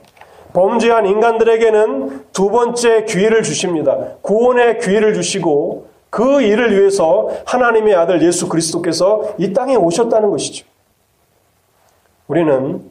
범죄한 0.53 1.05
인간들에게는 1.05 2.25
두 2.33 2.49
번째 2.49 3.03
기회를 3.05 3.43
주십니다. 3.43 3.97
구원의 4.21 4.79
기회를 4.79 5.13
주시고 5.13 5.87
그 6.09 6.41
일을 6.41 6.79
위해서 6.79 7.29
하나님의 7.45 7.93
아들 7.95 8.21
예수 8.21 8.47
그리스도께서 8.47 9.33
이 9.37 9.53
땅에 9.53 9.75
오셨다는 9.75 10.29
것이죠. 10.31 10.65
우리는 12.27 12.89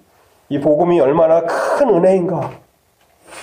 이 0.50 0.60
복음이 0.60 1.00
얼마나 1.00 1.42
큰 1.42 1.88
은혜인가. 1.88 2.63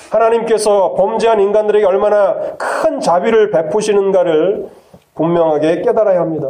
하나님께서 0.09 0.93
범죄한 0.95 1.39
인간들에게 1.39 1.85
얼마나 1.85 2.35
큰 2.57 2.99
자비를 2.99 3.51
베푸시는가를 3.51 4.69
분명하게 5.15 5.81
깨달아야 5.81 6.19
합니다. 6.19 6.49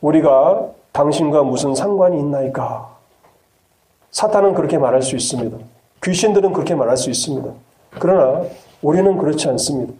우리가 0.00 0.68
당신과 0.92 1.42
무슨 1.42 1.74
상관이 1.74 2.18
있나이까? 2.18 2.96
사탄은 4.10 4.54
그렇게 4.54 4.78
말할 4.78 5.02
수 5.02 5.16
있습니다. 5.16 5.56
귀신들은 6.02 6.52
그렇게 6.52 6.74
말할 6.74 6.96
수 6.96 7.10
있습니다. 7.10 7.48
그러나 7.98 8.44
우리는 8.82 9.18
그렇지 9.18 9.48
않습니다. 9.48 9.92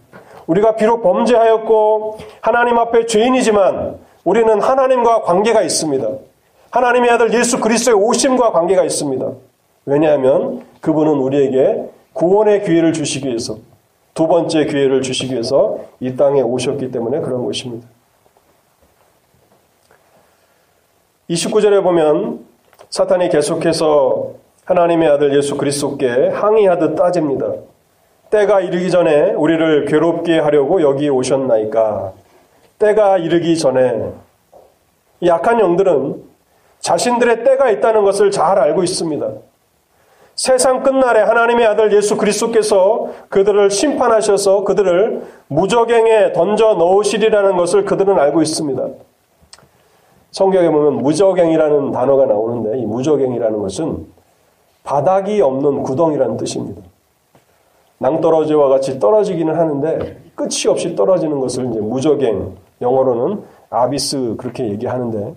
우리가 0.47 0.75
비록 0.75 1.03
범죄하였고 1.03 2.17
하나님 2.41 2.77
앞에 2.79 3.05
죄인이지만 3.05 3.99
우리는 4.23 4.61
하나님과 4.61 5.21
관계가 5.21 5.61
있습니다. 5.61 6.07
하나님의 6.71 7.11
아들 7.11 7.33
예수 7.33 7.59
그리스도의 7.59 7.95
오심과 7.97 8.51
관계가 8.51 8.83
있습니다. 8.83 9.25
왜냐하면 9.85 10.65
그분은 10.81 11.13
우리에게 11.13 11.89
구원의 12.13 12.63
기회를 12.63 12.93
주시기 12.93 13.27
위해서 13.27 13.57
두 14.13 14.27
번째 14.27 14.65
기회를 14.65 15.01
주시기 15.01 15.33
위해서 15.33 15.79
이 15.99 16.15
땅에 16.15 16.41
오셨기 16.41 16.91
때문에 16.91 17.21
그런 17.21 17.45
것입니다. 17.45 17.87
29절에 21.29 21.83
보면 21.83 22.45
사탄이 22.89 23.29
계속해서 23.29 24.31
하나님의 24.65 25.09
아들 25.09 25.35
예수 25.37 25.57
그리스도께 25.57 26.29
항의하듯 26.29 26.95
따집니다. 26.95 27.53
때가 28.29 28.61
이르기 28.61 28.91
전에 28.91 29.31
우리를 29.31 29.85
괴롭게 29.85 30.39
하려고 30.39 30.81
여기 30.81 31.09
오셨나이까? 31.09 32.13
때가 32.77 33.17
이르기 33.17 33.57
전에 33.57 34.11
약한 35.25 35.59
영들은 35.59 36.23
자신들의 36.79 37.43
때가 37.43 37.69
있다는 37.71 38.03
것을 38.03 38.31
잘 38.31 38.57
알고 38.57 38.83
있습니다. 38.83 39.27
세상 40.39 40.83
끝날에 40.83 41.19
하나님의 41.19 41.67
아들 41.67 41.91
예수 41.91 42.15
그리스도께서 42.15 43.09
그들을 43.27 43.69
심판하셔서 43.69 44.63
그들을 44.63 45.23
무적행에 45.49 46.31
던져 46.31 46.75
넣으시리라는 46.75 47.57
것을 47.57 47.83
그들은 47.83 48.17
알고 48.17 48.41
있습니다. 48.41 48.87
성경에 50.31 50.69
보면 50.69 50.99
무적행이라는 50.99 51.91
단어가 51.91 52.25
나오는데 52.25 52.79
이 52.79 52.85
무적행이라는 52.85 53.59
것은 53.59 54.07
바닥이 54.85 55.41
없는 55.41 55.83
구덩이라는 55.83 56.37
뜻입니다. 56.37 56.83
낭떠러지와 57.97 58.69
같이 58.69 58.97
떨어지기는 58.97 59.53
하는데 59.53 60.21
끝이 60.35 60.69
없이 60.69 60.95
떨어지는 60.95 61.41
것을 61.41 61.69
이제 61.69 61.81
무적행, 61.81 62.55
영어로는 62.79 63.43
아비스 63.69 64.35
그렇게 64.37 64.69
얘기하는데 64.69 65.35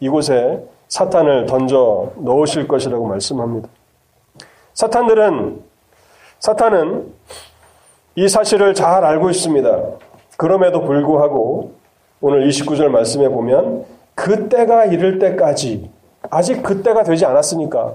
이곳에 0.00 0.66
사탄을 0.88 1.44
던져 1.44 2.12
넣으실 2.16 2.66
것이라고 2.66 3.06
말씀합니다. 3.06 3.68
사탄들은 4.74 5.62
사탄은 6.38 7.12
이 8.16 8.28
사실을 8.28 8.74
잘 8.74 9.04
알고 9.04 9.30
있습니다. 9.30 9.80
그럼에도 10.36 10.82
불구하고 10.82 11.72
오늘 12.20 12.48
29절 12.48 12.88
말씀에 12.88 13.28
보면 13.28 13.84
그때가 14.14 14.86
이를 14.86 15.18
때까지 15.18 15.90
아직 16.30 16.62
그때가 16.62 17.02
되지 17.02 17.26
않았으니까 17.26 17.94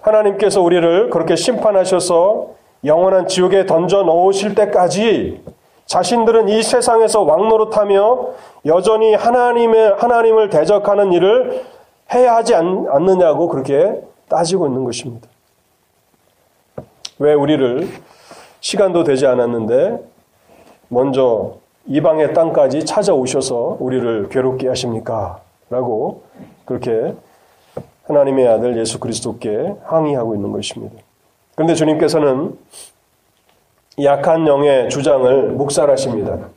하나님께서 0.00 0.60
우리를 0.60 1.10
그렇게 1.10 1.36
심판하셔서 1.36 2.50
영원한 2.84 3.26
지옥에 3.26 3.66
던져 3.66 4.02
넣으실 4.02 4.54
때까지 4.54 5.42
자신들은 5.86 6.48
이 6.48 6.62
세상에서 6.62 7.22
왕노릇하며 7.22 8.28
여전히 8.66 9.14
하나님의 9.14 9.94
하나님을 9.98 10.50
대적하는 10.50 11.12
일을 11.12 11.64
해야 12.12 12.36
하지 12.36 12.54
않, 12.54 12.86
않느냐고 12.88 13.48
그렇게 13.48 14.00
따지고 14.28 14.66
있는 14.66 14.84
것입니다. 14.84 15.28
왜 17.18 17.32
우리를 17.32 17.88
시간도 18.60 19.04
되지 19.04 19.26
않았는데 19.26 19.98
먼저 20.88 21.56
이방의 21.86 22.34
땅까지 22.34 22.84
찾아오셔서 22.84 23.76
우리를 23.78 24.28
괴롭게 24.30 24.68
하십니까? 24.68 25.40
라고 25.70 26.22
그렇게 26.64 27.14
하나님의 28.06 28.48
아들 28.48 28.78
예수 28.78 28.98
그리스도께 29.00 29.74
항의하고 29.84 30.34
있는 30.34 30.52
것입니다. 30.52 30.96
그런데 31.54 31.74
주님께서는 31.74 32.58
약한 34.02 34.46
영의 34.46 34.88
주장을 34.90 35.50
묵살하십니다. 35.52 36.48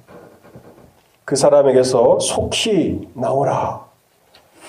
그 1.23 1.35
사람에게서 1.35 2.19
속히 2.19 3.09
나오라. 3.13 3.85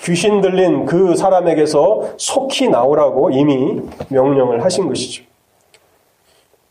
귀신 0.03 0.41
들린 0.41 0.85
그 0.85 1.15
사람에게서 1.15 2.15
속히 2.17 2.69
나오라고 2.69 3.31
이미 3.31 3.81
명령을 4.09 4.63
하신 4.63 4.87
것이죠. 4.87 5.28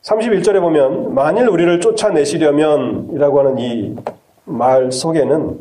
31절에 0.09 0.61
보면 0.61 1.15
만일 1.15 1.49
우리를 1.49 1.81
쫓아내시려면 1.81 3.11
이라고 3.13 3.41
하는 3.41 3.59
이 3.59 3.97
말 4.49 4.91
속에는 4.91 5.59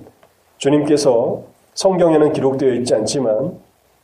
주님께서 0.58 1.42
성경에는 1.74 2.32
기록되어 2.34 2.74
있지 2.76 2.96
않지만 2.96 3.52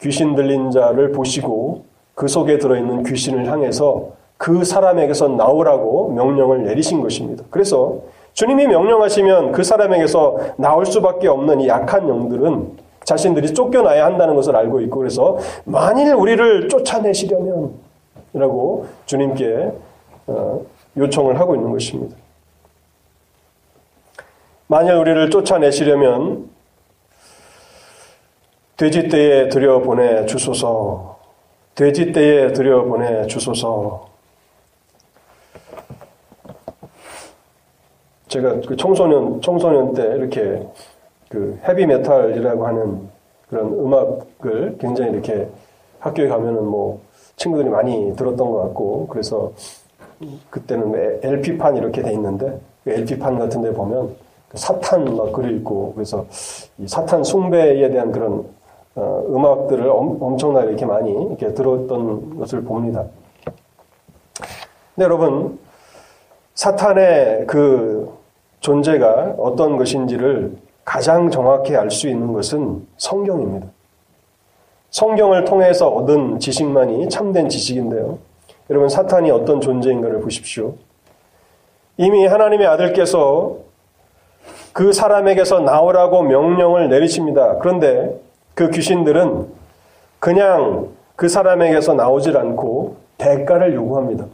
귀신 0.02 0.36
들린 0.36 0.72
자를 0.72 1.12
보시고 1.12 1.86
그 2.14 2.28
속에 2.28 2.58
들어있는 2.58 3.04
귀신을 3.04 3.50
향해서 3.50 4.10
그 4.38 4.66
사람에게서 4.66 5.30
나오라고 5.30 6.12
명령을 6.12 6.64
내리신 6.64 7.02
것입니다. 7.02 7.46
그래서 7.50 8.00
주님이 8.34 8.68
명령하시면 8.68 9.54
그 9.54 9.64
사람에게서 9.64 10.38
나올 10.58 10.86
수밖에 10.86 11.28
없는 11.30 11.62
이 11.62 11.68
약한 11.68 12.10
영들은 12.10 12.84
자신들이 13.06 13.54
쫓겨나야 13.54 14.06
한다는 14.06 14.36
것을 14.36 14.56
알고 14.56 14.82
있고 14.82 15.00
그래서 15.00 15.38
만일 15.64 16.14
우리를 16.14 16.68
쫓아내시려면 16.68 17.72
이라고 18.34 18.86
주님께 19.06 19.56
어, 19.56 19.74
요청을 20.98 21.40
하고 21.40 21.56
있는 21.56 21.72
것입니다. 21.72 22.16
만약 24.68 25.00
우리를 25.00 25.30
쫓아내시려면 25.30 26.50
돼지떼에 28.78 29.50
들여보내 29.50 30.26
주소서. 30.26 31.20
돼지떼에 31.76 32.54
들여보내 32.54 33.28
주소서. 33.28 34.10
제가 38.28 38.62
그 38.62 38.76
청소년, 38.76 39.42
청소년 39.42 39.94
때 39.94 40.04
이렇게 40.16 40.68
그 41.30 41.60
헤비메탈이라고 41.64 42.66
하는 42.66 43.10
그런 43.48 43.68
음악을 43.68 44.78
굉장히 44.80 45.12
이렇게 45.12 45.48
학교에 46.00 46.28
가면은 46.28 46.66
뭐 46.66 47.02
친구들이 47.36 47.70
많이 47.70 48.16
들었던 48.16 48.52
것 48.52 48.62
같고 48.64 49.08
그래서 49.08 49.52
그때는 50.50 51.20
LP판 51.24 51.78
이렇게 51.78 52.02
돼 52.02 52.14
있는데 52.14 52.60
그 52.84 52.92
LP판 52.92 53.40
같은 53.40 53.62
데 53.62 53.74
보면 53.74 54.16
그 54.50 54.58
사탄 54.58 55.16
막 55.16 55.32
글을 55.34 55.58
읽고 55.58 55.94
그래서 55.96 56.26
이 56.78 56.88
사탄 56.88 57.24
숭배에 57.24 57.90
대한 57.90 58.12
그런 58.12 58.46
어, 58.96 59.24
음악들을 59.28 59.90
엄, 59.90 60.38
청나게 60.38 60.70
이렇게 60.70 60.86
많이 60.86 61.12
이렇게 61.12 61.54
들었던 61.54 62.38
것을 62.38 62.64
봅니다. 62.64 63.06
근데 64.94 65.06
여러분 65.06 65.58
사탄의 66.54 67.48
그 67.48 68.16
존재가 68.60 69.36
어떤 69.40 69.78
것인지를 69.78 70.56
가장 70.86 71.32
정확히 71.32 71.76
알 71.76 71.90
수 71.90 72.08
있는 72.08 72.34
것은 72.34 72.86
성경입니다. 72.98 73.68
성경을 74.92 75.46
통해서 75.46 75.90
얻은 75.90 76.40
지식만이 76.40 77.10
참된 77.10 77.50
지식인데요. 77.50 78.20
여러분, 78.70 78.90
사탄이 78.90 79.30
어떤 79.32 79.62
존재인가를 79.62 80.22
보십시오. 80.22 80.76
이미 81.98 82.26
하나님의 82.26 82.66
아들께서 82.68 83.58
그 84.72 84.92
사람에게서 84.92 85.60
나오라고 85.60 86.24
명령을 86.24 86.90
내리십니다. 86.90 87.58
그런데 87.60 88.20
그 88.56 88.72
귀신들은 88.72 89.48
그냥 90.20 90.88
그 91.16 91.30
사람에게서 91.30 91.94
나오질 91.94 92.38
않고 92.38 92.96
대가를 93.18 93.76
요구합니다. 93.76 94.26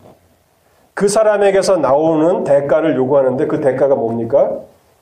그 0.93 1.07
사람에게서 1.07 1.77
나오는 1.77 2.43
대가를 2.43 2.95
요구하는데 2.95 3.47
그 3.47 3.59
대가가 3.61 3.95
뭡니까? 3.95 4.59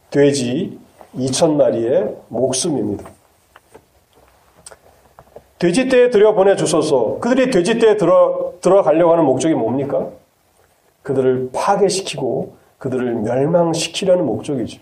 돼지 0.09 0.79
2천 1.15 1.55
마리의 1.55 2.15
목숨입니다. 2.29 3.16
돼지떼에 5.59 6.09
들여 6.11 6.33
보내 6.33 6.55
주소서. 6.55 7.17
그들이 7.19 7.49
돼지떼에 7.49 7.97
들어, 7.97 8.53
들어가려고 8.61 9.11
하는 9.13 9.25
목적이 9.25 9.55
뭡니까? 9.55 10.07
그들을 11.03 11.49
파괴시키고 11.53 12.53
그들을 12.77 13.15
멸망시키려는 13.15 14.25
목적이죠. 14.25 14.79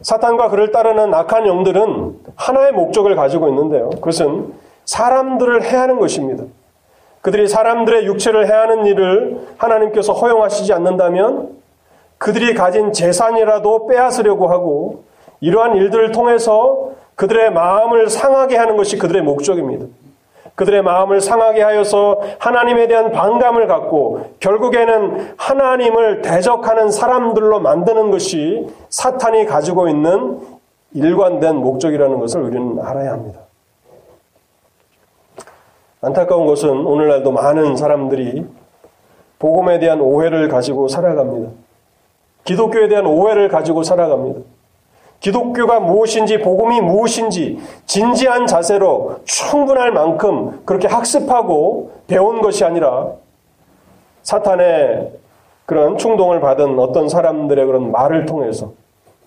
사탄과 0.00 0.48
그를 0.48 0.72
따르는 0.72 1.14
악한 1.14 1.46
영들은 1.46 2.18
하나의 2.34 2.72
목적을 2.72 3.14
가지고 3.14 3.48
있는데요. 3.48 3.90
그것은 3.90 4.52
사람들을 4.84 5.62
해하는 5.62 5.98
것입니다. 6.00 6.44
그들이 7.20 7.46
사람들의 7.46 8.04
육체를 8.06 8.48
해하는 8.48 8.84
일을 8.86 9.46
하나님께서 9.58 10.12
허용하시지 10.12 10.72
않는다면 10.72 11.56
그들이 12.18 12.54
가진 12.54 12.92
재산이라도 12.92 13.86
빼앗으려고 13.86 14.48
하고 14.48 15.04
이러한 15.40 15.76
일들을 15.76 16.10
통해서 16.10 16.81
그들의 17.14 17.52
마음을 17.52 18.08
상하게 18.08 18.56
하는 18.56 18.76
것이 18.76 18.98
그들의 18.98 19.22
목적입니다. 19.22 19.86
그들의 20.54 20.82
마음을 20.82 21.20
상하게 21.20 21.62
하여서 21.62 22.20
하나님에 22.38 22.86
대한 22.86 23.10
반감을 23.10 23.66
갖고 23.66 24.34
결국에는 24.40 25.34
하나님을 25.36 26.22
대적하는 26.22 26.90
사람들로 26.90 27.60
만드는 27.60 28.10
것이 28.10 28.66
사탄이 28.90 29.46
가지고 29.46 29.88
있는 29.88 30.40
일관된 30.94 31.56
목적이라는 31.56 32.18
것을 32.18 32.42
우리는 32.42 32.78
알아야 32.80 33.12
합니다. 33.12 33.40
안타까운 36.02 36.46
것은 36.46 36.68
오늘날도 36.84 37.32
많은 37.32 37.76
사람들이 37.76 38.44
복음에 39.38 39.78
대한 39.78 40.00
오해를 40.00 40.48
가지고 40.48 40.88
살아갑니다. 40.88 41.50
기독교에 42.44 42.88
대한 42.88 43.06
오해를 43.06 43.48
가지고 43.48 43.82
살아갑니다. 43.84 44.40
기독교가 45.22 45.80
무엇인지 45.80 46.38
복음이 46.38 46.80
무엇인지 46.82 47.58
진지한 47.86 48.46
자세로 48.46 49.20
충분할 49.24 49.92
만큼 49.92 50.60
그렇게 50.64 50.86
학습하고 50.86 51.92
배운 52.06 52.42
것이 52.42 52.64
아니라 52.64 53.12
사탄의 54.22 55.12
그런 55.64 55.96
충동을 55.96 56.40
받은 56.40 56.78
어떤 56.78 57.08
사람들의 57.08 57.64
그런 57.64 57.90
말을 57.90 58.26
통해서 58.26 58.72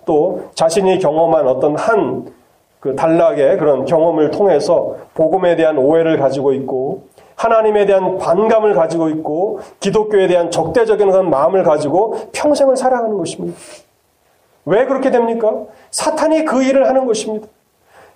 또 0.06 0.50
자신이 0.54 1.00
경험한 1.00 1.48
어떤 1.48 1.76
한 1.76 2.46
그 2.86 2.96
단락의 2.96 3.58
그런 3.58 3.86
경험을 3.86 4.30
통해서 4.30 4.96
복음에 5.16 5.56
대한 5.56 5.76
오해를 5.76 6.20
가지고 6.20 6.54
있고 6.54 7.06
하나님에 7.36 7.88
대한 7.88 8.20
반감을 8.20 8.76
가지고 8.76 9.10
있고 9.10 9.60
기독교에 9.80 10.28
대한 10.28 10.52
적대적인 10.52 11.10
그런 11.10 11.32
마음을 11.32 11.64
가지고 11.64 12.16
평생을 12.32 12.78
살아가는 12.78 13.18
것입니다. 13.18 13.58
왜 14.65 14.86
그렇게 14.86 15.12
됩니까? 15.12 15.54
사탄이 15.91 16.45
그 16.45 16.63
일을 16.63 16.88
하는 16.88 17.06
것입니다. 17.06 17.47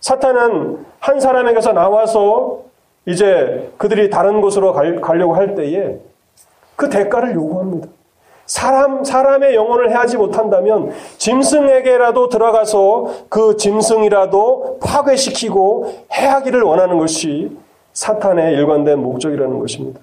사탄은 0.01 0.85
한 0.99 1.19
사람에게서 1.19 1.73
나와서 1.73 2.61
이제 3.05 3.71
그들이 3.77 4.09
다른 4.09 4.41
곳으로 4.41 4.73
가려고 4.73 5.35
할 5.35 5.55
때에 5.55 5.97
그 6.75 6.89
대가를 6.89 7.35
요구합니다. 7.35 7.87
사람, 8.45 9.03
사람의 9.03 9.53
영혼을 9.53 9.91
해하지 9.91 10.17
못한다면 10.17 10.91
짐승에게라도 11.17 12.29
들어가서 12.29 13.25
그 13.29 13.57
짐승이라도 13.57 14.79
파괴시키고 14.81 15.93
해하기를 16.11 16.61
원하는 16.63 16.97
것이 16.97 17.55
사탄의 17.93 18.53
일관된 18.53 18.97
목적이라는 18.99 19.59
것입니다. 19.59 19.99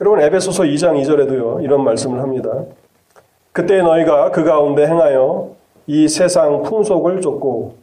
여러분, 0.00 0.20
에베소서 0.20 0.62
2장 0.62 1.02
2절에도요, 1.02 1.64
이런 1.64 1.82
말씀을 1.82 2.20
합니다. 2.20 2.50
그때 3.58 3.82
너희가 3.82 4.30
그 4.30 4.44
가운데 4.44 4.86
행하여 4.86 5.48
이 5.88 6.06
세상 6.06 6.62
풍속을 6.62 7.20
쫓고 7.20 7.74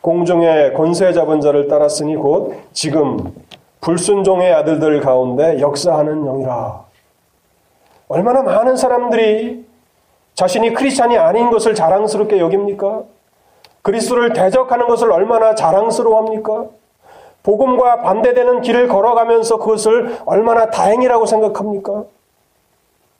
공중의 0.00 0.74
권세 0.74 1.12
잡은 1.12 1.40
자를 1.40 1.68
따랐으니 1.68 2.16
곧 2.16 2.56
지금 2.72 3.32
불순종의 3.80 4.52
아들들 4.52 5.00
가운데 5.00 5.60
역사하는 5.60 6.24
영이라. 6.24 6.84
얼마나 8.08 8.42
많은 8.42 8.74
사람들이 8.74 9.64
자신이 10.34 10.74
크리스찬이 10.74 11.16
아닌 11.16 11.50
것을 11.50 11.76
자랑스럽게 11.76 12.40
여깁니까? 12.40 13.04
그리스도를 13.82 14.32
대적하는 14.32 14.88
것을 14.88 15.12
얼마나 15.12 15.54
자랑스러워합니까? 15.54 16.64
복음과 17.44 18.00
반대되는 18.02 18.62
길을 18.62 18.88
걸어가면서 18.88 19.58
그것을 19.58 20.18
얼마나 20.26 20.68
다행이라고 20.70 21.26
생각합니까? 21.26 22.06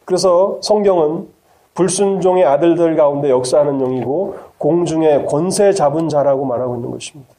그래서 0.04 0.58
성경은 0.62 1.28
불순종의 1.74 2.44
아들들 2.44 2.96
가운데 2.96 3.30
역사하는 3.30 3.78
영이고 3.78 4.36
공중의 4.58 5.26
권세 5.26 5.72
잡은 5.72 6.08
자라고 6.08 6.44
말하고 6.44 6.76
있는 6.76 6.90
것입니다. 6.90 7.34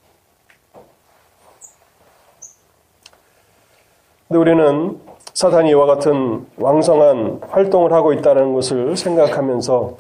근데 4.28 4.40
우리는 4.40 5.00
사탄이 5.34 5.70
이와 5.70 5.86
같은 5.86 6.46
왕성한 6.58 7.42
활동을 7.50 7.94
하고 7.94 8.14
있다는 8.14 8.54
것을 8.54 8.98
생각하면서 8.98 9.98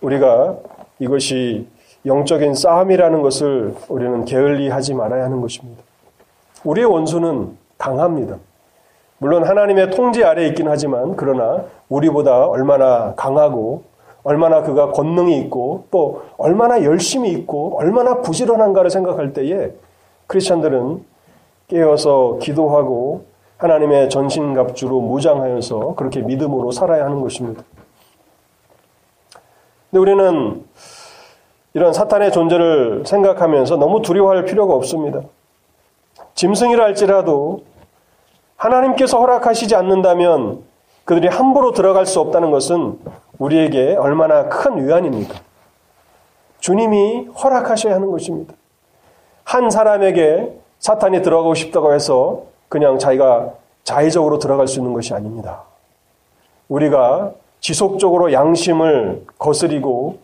우리가 0.00 0.56
이것이 0.98 1.68
영적인 2.06 2.54
싸움이라는 2.54 3.22
것을 3.22 3.74
우리는 3.88 4.24
게을리 4.24 4.68
하지 4.68 4.94
말아야 4.94 5.24
하는 5.24 5.40
것입니다. 5.40 5.82
우리의 6.64 6.86
원수는 6.86 7.56
강합니다. 7.78 8.38
물론 9.18 9.44
하나님의 9.44 9.90
통제 9.90 10.24
아래에 10.24 10.48
있긴 10.48 10.68
하지만 10.68 11.14
그러나 11.16 11.64
우리보다 11.90 12.46
얼마나 12.46 13.14
강하고 13.14 13.82
얼마나 14.22 14.62
그가 14.62 14.92
권능이 14.92 15.38
있고 15.40 15.84
또 15.90 16.22
얼마나 16.38 16.82
열심히 16.84 17.30
있고 17.32 17.78
얼마나 17.78 18.20
부지런한가를 18.20 18.90
생각할 18.90 19.32
때에 19.32 19.72
크리스천들은 20.26 21.04
깨어서 21.68 22.38
기도하고 22.40 23.24
하나님의 23.58 24.08
전신갑주로 24.08 25.00
무장하여서 25.00 25.94
그렇게 25.96 26.22
믿음으로 26.22 26.70
살아야 26.70 27.04
하는 27.04 27.20
것입니다. 27.20 27.62
근데 29.90 30.00
우리는 30.00 30.64
이런 31.74 31.92
사탄의 31.92 32.32
존재를 32.32 33.04
생각하면서 33.06 33.76
너무 33.76 34.02
두려워할 34.02 34.44
필요가 34.44 34.74
없습니다. 34.74 35.20
짐승이라 36.34 36.82
할지라도 36.84 37.64
하나님께서 38.56 39.18
허락하시지 39.18 39.74
않는다면 39.74 40.69
그들이 41.04 41.28
함부로 41.28 41.72
들어갈 41.72 42.06
수 42.06 42.20
없다는 42.20 42.50
것은 42.50 42.98
우리에게 43.38 43.96
얼마나 43.96 44.48
큰 44.48 44.86
위안입니까? 44.86 45.34
주님이 46.60 47.28
허락하셔야 47.28 47.94
하는 47.94 48.10
것입니다. 48.10 48.54
한 49.44 49.70
사람에게 49.70 50.56
사탄이 50.78 51.22
들어가고 51.22 51.54
싶다고 51.54 51.92
해서 51.92 52.42
그냥 52.68 52.98
자기가 52.98 53.50
자의적으로 53.82 54.38
들어갈 54.38 54.68
수 54.68 54.78
있는 54.78 54.92
것이 54.92 55.12
아닙니다. 55.14 55.62
우리가 56.68 57.32
지속적으로 57.60 58.32
양심을 58.32 59.24
거스리고 59.38 60.18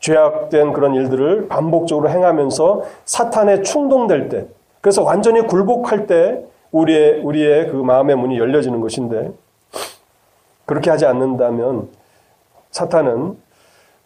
죄악된 0.00 0.72
그런 0.72 0.94
일들을 0.94 1.48
반복적으로 1.48 2.08
행하면서 2.08 2.82
사탄에 3.04 3.62
충동될 3.62 4.28
때, 4.28 4.46
그래서 4.80 5.02
완전히 5.02 5.42
굴복할 5.46 6.06
때 6.06 6.42
우리의, 6.72 7.20
우리의 7.20 7.68
그 7.68 7.76
마음의 7.76 8.16
문이 8.16 8.38
열려지는 8.38 8.80
것인데, 8.80 9.32
그렇게 10.70 10.88
하지 10.88 11.04
않는다면 11.04 11.88
사탄은 12.70 13.36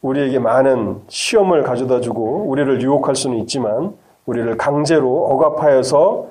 우리에게 0.01 0.39
많은 0.39 1.03
시험을 1.09 1.63
가져다 1.63 2.01
주고 2.01 2.47
우리를 2.49 2.81
유혹할 2.81 3.15
수는 3.15 3.37
있지만 3.41 3.95
우리를 4.25 4.57
강제로 4.57 5.27
억압하여서 5.27 6.29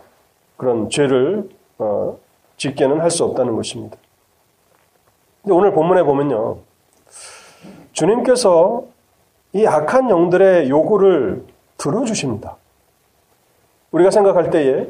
그런 0.57 0.89
죄를 0.89 1.47
어, 1.77 2.17
짓게는 2.57 2.99
할 2.99 3.11
수 3.11 3.23
없다는 3.25 3.55
것입니다. 3.55 3.95
오늘 5.43 5.71
본문에 5.71 6.01
보면요. 6.01 6.57
주님께서 7.91 8.85
이 9.51 9.67
악한 9.67 10.09
영들의 10.09 10.67
요구를 10.67 11.45
들어주십니다. 11.77 12.55
우리가 13.91 14.09
생각할 14.09 14.49
때에 14.49 14.87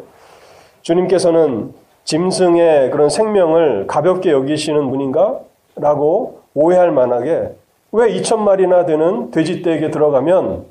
주님께서는 0.84 1.74
짐승의 2.04 2.92
그런 2.92 3.10
생명을 3.10 3.88
가볍게 3.88 4.32
여기시는 4.32 4.90
분인가? 4.90 5.40
라고 5.76 6.42
오해할 6.54 6.92
만하게 6.92 7.56
왜 7.92 8.08
2천 8.14 8.40
마리나 8.40 8.86
되는 8.86 9.32
돼지떼에게 9.32 9.90
들어가면 9.90 10.66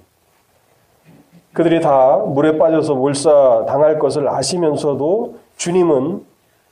그들이 1.52 1.80
다 1.80 2.16
물에 2.16 2.56
빠져서 2.58 2.94
몰사 2.94 3.64
당할 3.66 3.98
것을 3.98 4.28
아시면서도 4.28 5.36
주님은 5.56 6.24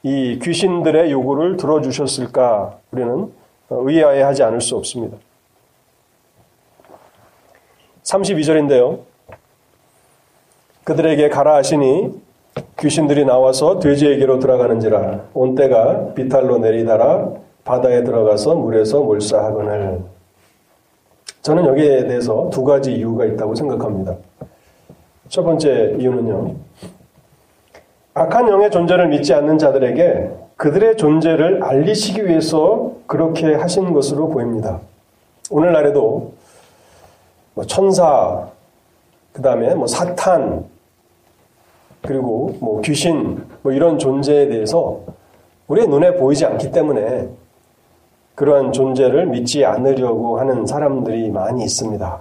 이 0.02 0.38
귀신들의 0.42 1.10
요구를 1.12 1.56
들어주셨을까? 1.56 2.78
우리는 2.90 3.32
의아해하지 3.68 4.42
않을 4.42 4.60
수 4.60 4.76
없습니다. 4.76 5.18
32절인데요. 8.02 9.00
그들에게 10.84 11.28
가라 11.28 11.56
하시니 11.56 12.20
귀신들이 12.78 13.24
나와서 13.24 13.78
돼지에게로 13.78 14.38
들어가는지라 14.38 15.26
온 15.34 15.54
때가 15.54 16.14
비탈로 16.14 16.58
내리다라 16.58 17.30
바다에 17.64 18.04
들어가서 18.04 18.54
물에서 18.54 19.00
몰사하거늘 19.00 20.00
저는 21.42 21.64
여기에 21.66 22.06
대해서 22.06 22.50
두 22.50 22.64
가지 22.64 22.92
이유가 22.92 23.24
있다고 23.24 23.54
생각합니다. 23.54 24.16
첫 25.28 25.42
번째 25.42 25.96
이유는요. 25.98 26.54
악한 28.14 28.48
영의 28.48 28.70
존재를 28.70 29.08
믿지 29.08 29.32
않는 29.32 29.56
자들에게 29.56 30.30
그들의 30.56 30.96
존재를 30.96 31.62
알리시기 31.62 32.26
위해서 32.26 32.92
그렇게 33.06 33.54
하신 33.54 33.92
것으로 33.92 34.28
보입니다. 34.28 34.80
오늘날에도 35.50 36.34
뭐 37.54 37.64
천사, 37.64 38.48
그 39.32 39.40
다음에 39.40 39.74
뭐 39.74 39.86
사탄, 39.86 40.66
그리고 42.02 42.54
뭐 42.60 42.80
귀신, 42.82 43.44
뭐 43.62 43.72
이런 43.72 43.98
존재에 43.98 44.48
대해서 44.48 45.00
우리의 45.68 45.86
눈에 45.88 46.14
보이지 46.16 46.44
않기 46.46 46.70
때문에 46.72 47.28
그러한 48.34 48.72
존재를 48.72 49.26
믿지 49.26 49.64
않으려고 49.64 50.38
하는 50.40 50.66
사람들이 50.66 51.30
많이 51.30 51.62
있습니다. 51.64 52.20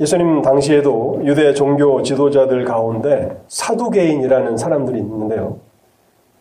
예수님 0.00 0.42
당시에도 0.42 1.20
유대 1.24 1.54
종교 1.54 2.02
지도자들 2.02 2.64
가운데 2.64 3.40
사두개인이라는 3.48 4.56
사람들이 4.56 4.98
있는데요. 4.98 5.58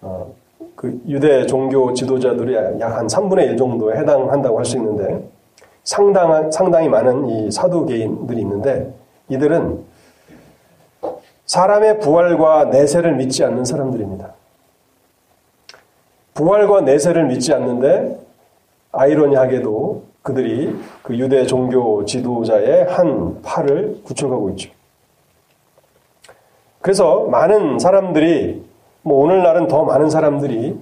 어, 0.01 0.34
그 0.75 0.99
유대 1.08 1.45
종교 1.45 1.93
지도자들이 1.93 2.55
약 2.79 2.97
한 2.97 3.08
3분의 3.08 3.51
1 3.51 3.58
정도에 3.58 3.97
해당한다고 3.97 4.58
할 4.58 4.65
수 4.65 4.77
있는데 4.77 5.25
상당한, 5.84 6.51
상당히 6.51 6.89
많은 6.89 7.27
이 7.29 7.51
사두개인들이 7.51 8.41
있는데 8.41 8.93
이들은 9.29 9.79
사람의 11.45 11.99
부활과 11.99 12.65
내세를 12.65 13.15
믿지 13.15 13.43
않는 13.43 13.65
사람들입니다. 13.65 14.34
부활과 16.34 16.81
내세를 16.81 17.25
믿지 17.25 17.53
않는데 17.53 18.19
아이러니하게도 18.91 20.03
그들이 20.21 20.75
그 21.03 21.17
유대 21.17 21.45
종교 21.45 22.03
지도자의 22.03 22.86
한 22.86 23.41
팔을 23.41 24.01
구축하고 24.03 24.49
있죠. 24.51 24.71
그래서 26.81 27.21
많은 27.25 27.79
사람들이 27.79 28.63
뭐 29.03 29.23
오늘날은 29.23 29.67
더 29.67 29.84
많은 29.84 30.10
사람들이 30.10 30.77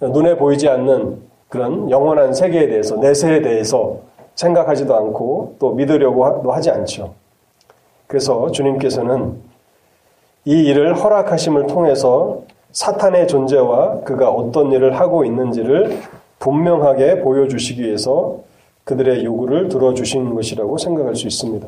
눈에 0.00 0.36
보이지 0.36 0.68
않는 0.68 1.22
그런 1.48 1.90
영원한 1.90 2.34
세계에 2.34 2.68
대해서 2.68 2.96
내세에 2.96 3.40
대해서 3.40 4.00
생각하지도 4.34 4.94
않고 4.94 5.56
또 5.58 5.72
믿으려고 5.72 6.52
하지 6.52 6.70
않죠. 6.70 7.14
그래서 8.06 8.50
주님께서는 8.50 9.40
이 10.46 10.64
일을 10.64 10.94
허락하심을 10.94 11.66
통해서 11.66 12.42
사탄의 12.72 13.28
존재와 13.28 14.00
그가 14.00 14.30
어떤 14.30 14.72
일을 14.72 14.98
하고 14.98 15.24
있는지를 15.24 16.00
분명하게 16.38 17.20
보여주시기 17.20 17.82
위해서 17.82 18.40
그들의 18.84 19.24
요구를 19.24 19.68
들어주신 19.68 20.34
것이라고 20.34 20.76
생각할 20.76 21.16
수 21.16 21.26
있습니다. 21.26 21.66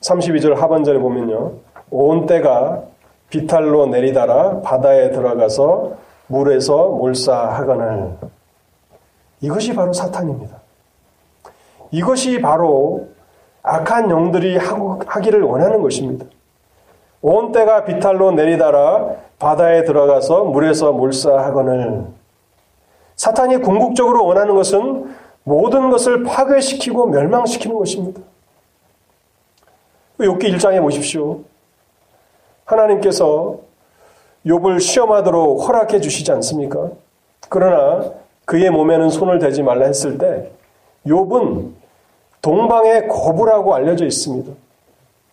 32절 0.00 0.54
하반절에 0.54 0.98
보면요. 0.98 1.52
온 1.90 2.26
때가 2.26 2.84
비탈로 3.28 3.86
내리다라 3.86 4.62
바다에 4.62 5.10
들어가서 5.10 5.92
물에서 6.28 6.88
몰사하거늘 6.88 8.14
이것이 9.40 9.74
바로 9.74 9.92
사탄입니다. 9.92 10.56
이것이 11.90 12.40
바로 12.40 13.08
악한 13.62 14.10
영들이 14.10 14.56
하기를 14.56 15.42
원하는 15.42 15.82
것입니다. 15.82 16.24
온 17.20 17.52
때가 17.52 17.84
비탈로 17.84 18.32
내리다라 18.32 19.16
바다에 19.38 19.84
들어가서 19.84 20.44
물에서 20.44 20.92
몰사하거늘 20.92 22.06
사탄이 23.16 23.58
궁극적으로 23.58 24.24
원하는 24.24 24.54
것은 24.54 25.14
모든 25.42 25.90
것을 25.90 26.22
파괴시키고 26.24 27.06
멸망시키는 27.06 27.76
것입니다. 27.76 28.20
욥기 30.18 30.54
1장에 30.54 30.80
보십시오. 30.80 31.40
하나님께서 32.64 33.58
욥을 34.46 34.80
시험하도록 34.80 35.66
허락해 35.66 36.00
주시지 36.00 36.30
않습니까? 36.32 36.90
그러나 37.48 38.12
그의 38.44 38.70
몸에는 38.70 39.10
손을 39.10 39.38
대지 39.38 39.62
말라 39.62 39.86
했을 39.86 40.18
때 40.18 40.50
욥은 41.06 41.72
동방의 42.42 43.08
거부라고 43.08 43.74
알려져 43.74 44.04
있습니다. 44.04 44.52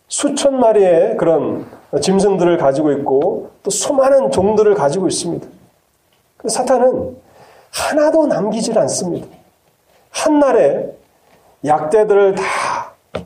수천 0.08 0.60
마리의 0.60 1.18
그런 1.18 1.66
짐승들을 2.00 2.58
가지고 2.58 2.92
있고 2.92 3.50
또 3.64 3.72
수많은 3.72 4.32
종들을 4.32 4.74
가지고 4.76 5.08
있습니다. 5.08 5.48
사탄은 6.48 7.18
하나도 7.72 8.28
남기질 8.28 8.78
않습니다. 8.80 9.28
한날에 10.12 10.94
약대들을 11.66 12.36
다 12.36 12.44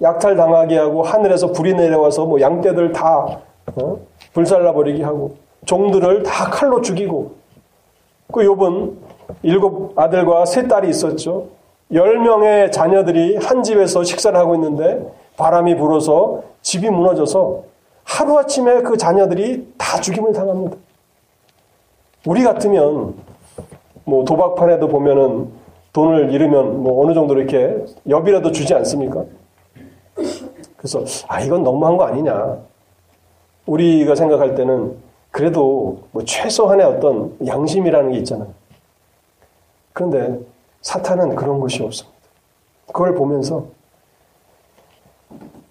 약탈당하게 0.02 0.78
하고 0.78 1.04
하늘에서 1.04 1.52
불이 1.52 1.74
내려와서 1.74 2.26
뭐 2.26 2.40
양떼들 2.40 2.94
다 2.94 3.40
어? 3.76 4.00
불살라버리게 4.34 5.04
하고 5.04 5.36
종들을 5.66 6.24
다 6.24 6.50
칼로 6.50 6.82
죽이고 6.82 7.36
그 8.32 8.42
욥은 8.42 8.94
일곱 9.44 9.98
아들과 9.98 10.46
세 10.46 10.68
딸이 10.68 10.90
있었죠. 10.90 11.48
열 11.94 12.20
명의 12.20 12.72
자녀들이 12.72 13.38
한 13.38 13.64
집에서 13.64 14.04
식사를 14.04 14.38
하고 14.38 14.56
있는데 14.56 15.02
바람이 15.40 15.78
불어서 15.78 16.44
집이 16.62 16.90
무너져서 16.90 17.64
하루아침에 18.04 18.82
그 18.82 18.98
자녀들이 18.98 19.74
다 19.78 20.00
죽임을 20.02 20.34
당합니다. 20.34 20.76
우리 22.28 22.44
같으면 22.44 23.16
뭐 24.04 24.26
도박판에도 24.26 24.90
보면은 24.90 25.50
돈을 25.94 26.34
잃으면 26.34 26.84
뭐 26.84 27.04
어느 27.04 27.14
정도 27.14 27.38
이렇게 27.38 27.86
여비라도 28.08 28.52
주지 28.52 28.74
않습니까? 28.74 29.24
그래서 30.76 31.06
아 31.30 31.40
이건 31.40 31.64
너무한 31.64 31.96
거 31.96 32.04
아니냐. 32.04 32.58
우리가 33.66 34.16
생각할 34.16 34.56
때는 34.56 34.98
그래도 35.32 36.00
뭐 36.12 36.26
최소한의 36.26 36.86
어떤 36.86 37.38
양심이라는 37.46 38.12
게 38.12 38.18
있잖아요. 38.18 38.50
그런데 39.94 40.40
사탄은 40.82 41.36
그런 41.36 41.62
것이 41.62 41.82
없습니다. 41.82 42.18
그걸 42.88 43.16
보면서 43.16 43.68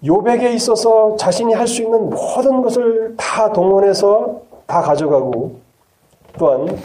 요백에 0.05 0.53
있어서 0.53 1.15
자신이 1.17 1.53
할 1.53 1.67
수 1.67 1.81
있는 1.81 2.09
모든 2.09 2.61
것을 2.61 3.15
다 3.17 3.51
동원해서 3.51 4.41
다 4.65 4.81
가져가고 4.81 5.59
또한 6.37 6.77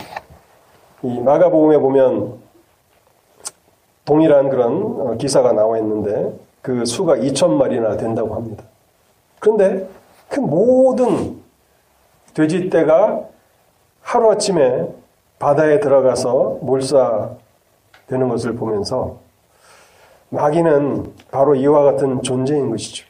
이 1.02 1.20
마가복음에 1.20 1.78
보면 1.78 2.38
동일한 4.04 4.48
그런 4.50 4.82
어, 5.00 5.16
기사가 5.16 5.52
나와 5.52 5.78
있는데 5.78 6.32
그 6.60 6.84
수가 6.84 7.16
2천 7.16 7.52
마리나 7.52 7.96
된다고 7.96 8.34
합니다. 8.34 8.64
그런데 9.38 9.86
그 10.28 10.40
모든 10.40 11.42
돼지떼가 12.34 13.20
하루아침에 14.00 14.88
바다에 15.38 15.80
들어가서 15.80 16.58
몰사되는 16.62 18.28
것을 18.28 18.54
보면서 18.54 19.18
마귀는 20.30 21.12
바로 21.30 21.54
이와 21.54 21.84
같은 21.84 22.22
존재인 22.22 22.70
것이죠. 22.70 23.06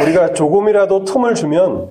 우리가 0.00 0.32
조금이라도 0.32 1.04
틈을 1.04 1.34
주면 1.34 1.90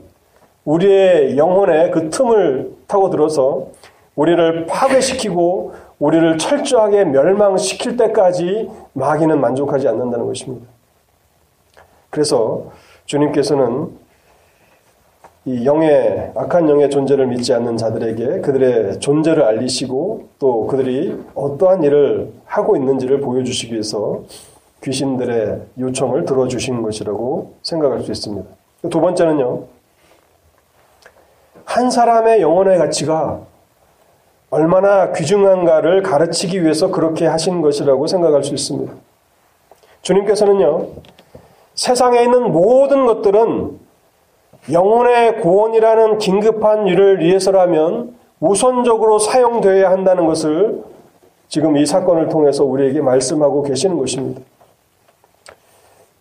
우리의 0.65 1.37
영혼에 1.37 1.89
그 1.89 2.09
틈을 2.09 2.73
타고 2.87 3.09
들어서 3.09 3.67
우리를 4.15 4.65
파괴시키고 4.67 5.73
우리를 5.99 6.37
철저하게 6.37 7.05
멸망시킬 7.05 7.97
때까지 7.97 8.69
마귀는 8.93 9.39
만족하지 9.39 9.87
않는다는 9.87 10.25
것입니다. 10.25 10.67
그래서 12.09 12.65
주님께서는 13.05 13.89
이 15.45 15.65
영의 15.65 16.31
악한 16.35 16.69
영의 16.69 16.89
존재를 16.91 17.25
믿지 17.25 17.51
않는 17.53 17.75
자들에게 17.75 18.41
그들의 18.41 18.99
존재를 18.99 19.43
알리시고 19.43 20.29
또 20.37 20.67
그들이 20.67 21.17
어떠한 21.33 21.81
일을 21.83 22.31
하고 22.45 22.75
있는지를 22.75 23.21
보여주시기 23.21 23.73
위해서 23.73 24.21
귀신들의 24.83 25.61
요청을 25.79 26.25
들어주신 26.25 26.83
것이라고 26.83 27.55
생각할 27.63 28.01
수 28.01 28.11
있습니다. 28.11 28.47
두 28.89 29.01
번째는요. 29.01 29.63
한 31.65 31.89
사람의 31.89 32.41
영혼의 32.41 32.77
가치가 32.77 33.41
얼마나 34.51 35.11
귀중한가를 35.13 36.03
가르치기 36.03 36.61
위해서 36.63 36.91
그렇게 36.91 37.25
하신 37.25 37.61
것이라고 37.61 38.05
생각할 38.05 38.43
수 38.43 38.53
있습니다. 38.53 38.93
주님께서는요, 40.01 40.87
세상에 41.73 42.21
있는 42.23 42.51
모든 42.51 43.05
것들은 43.05 43.79
영혼의 44.71 45.39
구원이라는 45.39 46.17
긴급한 46.17 46.87
일을 46.87 47.19
위해서라면 47.19 48.15
우선적으로 48.39 49.19
사용되어야 49.19 49.89
한다는 49.89 50.25
것을 50.25 50.83
지금 51.47 51.77
이 51.77 51.85
사건을 51.85 52.29
통해서 52.29 52.63
우리에게 52.63 53.01
말씀하고 53.01 53.63
계시는 53.63 53.97
것입니다. 53.97 54.41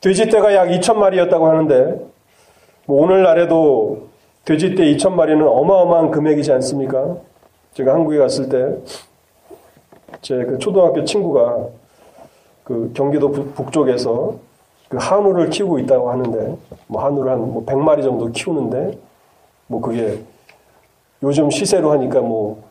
돼지떼가 0.01 0.55
약 0.55 0.69
2천 0.69 0.97
마리였다고 0.97 1.47
하는데 1.47 2.01
뭐 2.87 3.03
오늘날에도 3.03 4.09
돼지떼 4.45 4.85
2천 4.97 5.13
마리는 5.13 5.47
어마어마한 5.47 6.11
금액이지 6.11 6.51
않습니까? 6.53 7.17
제가 7.75 7.95
한국에 7.95 8.19
갔을 8.19 8.49
때 8.49 8.77
제 10.23 10.45
그 10.45 10.59
초등학교 10.59 11.05
친구가 11.05 11.69
그 12.65 12.91
경기도 12.95 13.31
북쪽에서 13.31 14.35
그 14.91 14.97
한우를 14.97 15.51
키우고 15.51 15.79
있다고 15.79 16.11
하는데 16.11 16.57
뭐 16.89 17.03
한우를 17.05 17.31
한뭐 17.31 17.65
100마리 17.65 18.03
정도 18.03 18.27
키우는데 18.33 18.99
뭐 19.69 19.81
그게 19.81 20.19
요즘 21.23 21.49
시세로 21.49 21.93
하니까 21.93 22.21
뭐 22.21 22.65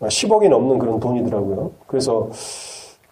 10억이 0.00 0.48
넘는 0.48 0.78
그런 0.78 0.98
돈이더라고요. 0.98 1.70
그래서 1.86 2.30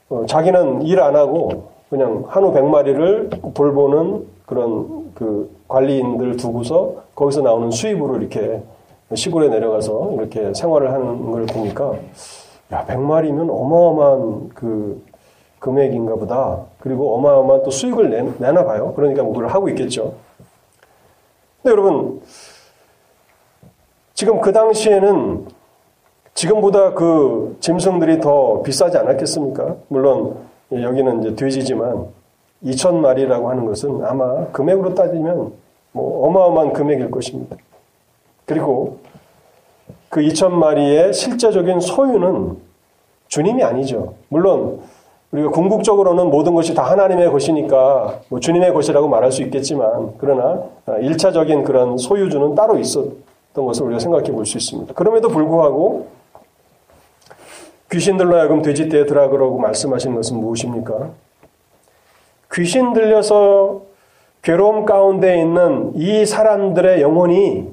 어 0.09 0.25
자기는 0.27 0.83
일 0.83 0.99
안 0.99 1.15
하고 1.15 1.65
그냥 1.91 2.25
한우 2.27 2.53
100마리를 2.55 3.53
돌보는 3.55 4.27
그런 4.47 5.13
그 5.15 5.55
관리인들 5.69 6.37
두고서 6.39 6.95
거기서 7.15 7.43
나오는 7.43 7.71
수입으로 7.71 8.17
이렇게 8.17 8.63
시골에 9.15 9.49
내려가서 9.49 10.13
이렇게 10.15 10.55
생활을 10.55 10.91
하는 10.91 11.31
걸 11.31 11.45
보니까 11.47 11.97
야, 12.73 12.87
100마리면 12.89 13.51
어마어마한 13.51 14.49
그 14.55 15.03
금액인가 15.65 16.17
보다. 16.17 16.61
그리고 16.79 17.15
어마어마한 17.17 17.63
또 17.63 17.71
수익을 17.71 18.11
내, 18.11 18.23
내나 18.39 18.67
봐요. 18.67 18.93
그러니까 18.95 19.23
뭐 19.23 19.33
그걸 19.33 19.49
하고 19.49 19.71
있겠죠. 19.71 20.15
근데 21.63 21.73
여러분, 21.73 22.21
지금 24.13 24.43
그 24.43 24.53
당시에는 24.53 25.47
지금보다 26.35 26.93
그 26.93 27.57
짐승들이 27.61 28.21
더 28.21 28.61
비싸지 28.61 28.99
않았겠습니까? 28.99 29.77
물론 29.89 30.37
여기는 30.71 31.21
이제 31.21 31.35
돼지지만 31.35 32.09
2천 32.63 32.97
마리라고 32.97 33.49
하는 33.49 33.65
것은 33.65 34.05
아마 34.05 34.47
금액으로 34.49 34.95
따지면 34.95 35.55
뭐 35.93 36.27
어마어마한 36.27 36.75
금액일 36.75 37.11
것입니다. 37.11 37.57
그리고 38.45 38.99
그 40.11 40.21
2천 40.21 40.51
마리의 40.51 41.15
실제적인 41.15 41.81
소유는 41.81 42.59
주님이 43.29 43.65
아니죠. 43.65 44.15
물론 44.29 44.83
우리가 45.35 45.51
궁극적으로는 45.51 46.31
모든 46.31 46.55
것이 46.55 46.75
다 46.75 46.85
하나님의 46.85 47.31
것이니까 47.33 48.21
뭐 48.29 48.39
주님의 48.39 48.73
것이라고 48.73 49.09
말할 49.09 49.33
수 49.33 49.43
있겠지만 49.43 50.13
그러나 50.19 50.63
1차적인 50.87 51.65
그런 51.65 51.99
소유주는 51.99 52.55
따로 52.55 52.79
있었던 52.79 53.17
것을 53.53 53.87
우리가 53.87 53.99
생각해 53.99 54.31
볼 54.31 54.47
수 54.47 54.59
있습니다. 54.59 54.95
그럼에도 54.95 55.29
불구하고 55.29 56.07
귀신들로 57.91 58.37
하여금 58.37 58.63
돼지떼에 58.63 59.07
들어가라고 59.07 59.59
말씀하신 59.59 60.15
것은 60.15 60.39
무엇입니까? 60.39 61.11
귀신 62.53 62.93
들려서 62.93 63.83
괴로움 64.43 64.85
가운데 64.85 65.41
있는 65.41 65.93
이 65.97 66.25
사람들의 66.25 67.03
영혼이 67.03 67.71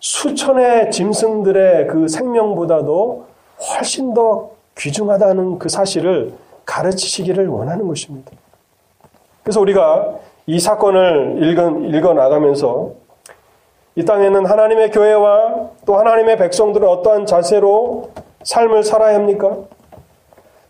수천의 0.00 0.90
짐승들의 0.90 1.86
그 1.86 2.08
생명보다도 2.08 3.26
훨씬 3.60 4.14
더 4.14 4.50
귀중하다는 4.76 5.60
그 5.60 5.68
사실을 5.68 6.32
가르치시기를 6.72 7.48
원하는 7.48 7.86
것입니다. 7.86 8.32
그래서 9.42 9.60
우리가 9.60 10.14
이 10.46 10.58
사건을 10.58 11.38
읽어, 11.42 11.70
읽어 11.96 12.14
나가면서 12.14 12.92
이 13.94 14.04
땅에는 14.04 14.46
하나님의 14.46 14.90
교회와 14.90 15.68
또 15.84 15.98
하나님의 15.98 16.38
백성들은 16.38 16.88
어떠한 16.88 17.26
자세로 17.26 18.10
삶을 18.42 18.84
살아야 18.84 19.16
합니까? 19.16 19.58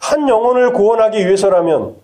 한 0.01 0.29
영혼을 0.29 0.73
구원하기 0.73 1.25
위해서라면, 1.25 1.95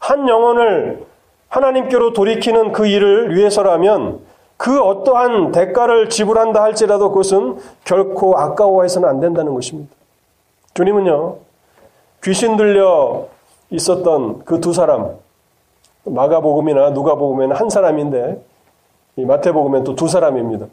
한 0.00 0.28
영혼을 0.28 1.06
하나님께로 1.48 2.12
돌이키는 2.12 2.72
그 2.72 2.86
일을 2.86 3.36
위해서라면, 3.36 4.20
그 4.56 4.80
어떠한 4.80 5.52
대가를 5.52 6.08
지불한다 6.08 6.60
할지라도 6.60 7.10
그것은 7.10 7.58
결코 7.84 8.36
아까워해서는 8.36 9.08
안 9.08 9.20
된다는 9.20 9.54
것입니다. 9.54 9.94
주님은요, 10.74 11.36
귀신 12.22 12.56
들려 12.56 13.26
있었던 13.70 14.44
그 14.44 14.60
두 14.60 14.72
사람, 14.72 15.16
마가복음이나 16.04 16.90
누가복음에는 16.90 17.54
한 17.54 17.68
사람인데, 17.68 18.42
이 19.16 19.24
마태복음엔 19.24 19.84
또두 19.84 20.08
사람입니다. 20.08 20.66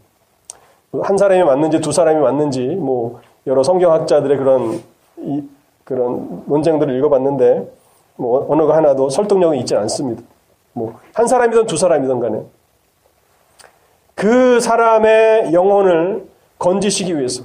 한 1.02 1.18
사람이 1.18 1.44
맞는지 1.44 1.82
두 1.82 1.92
사람이 1.92 2.20
맞는지, 2.20 2.68
뭐, 2.76 3.20
여러 3.48 3.64
성경학자들의 3.64 4.38
그런, 4.38 4.82
이, 5.18 5.44
그런 5.84 6.44
논쟁들을 6.46 6.96
읽어봤는데, 6.98 7.72
뭐, 8.16 8.46
어느 8.50 8.64
거 8.64 8.74
하나도 8.74 9.10
설득력이 9.10 9.60
있지 9.60 9.76
않습니다. 9.76 10.24
뭐, 10.74 10.96
한 11.14 11.28
사람이든 11.28 11.66
두 11.66 11.76
사람이든 11.78 12.20
간에. 12.20 12.44
그 14.16 14.60
사람의 14.62 15.54
영혼을 15.54 16.28
건지시기 16.58 17.18
위해서 17.18 17.44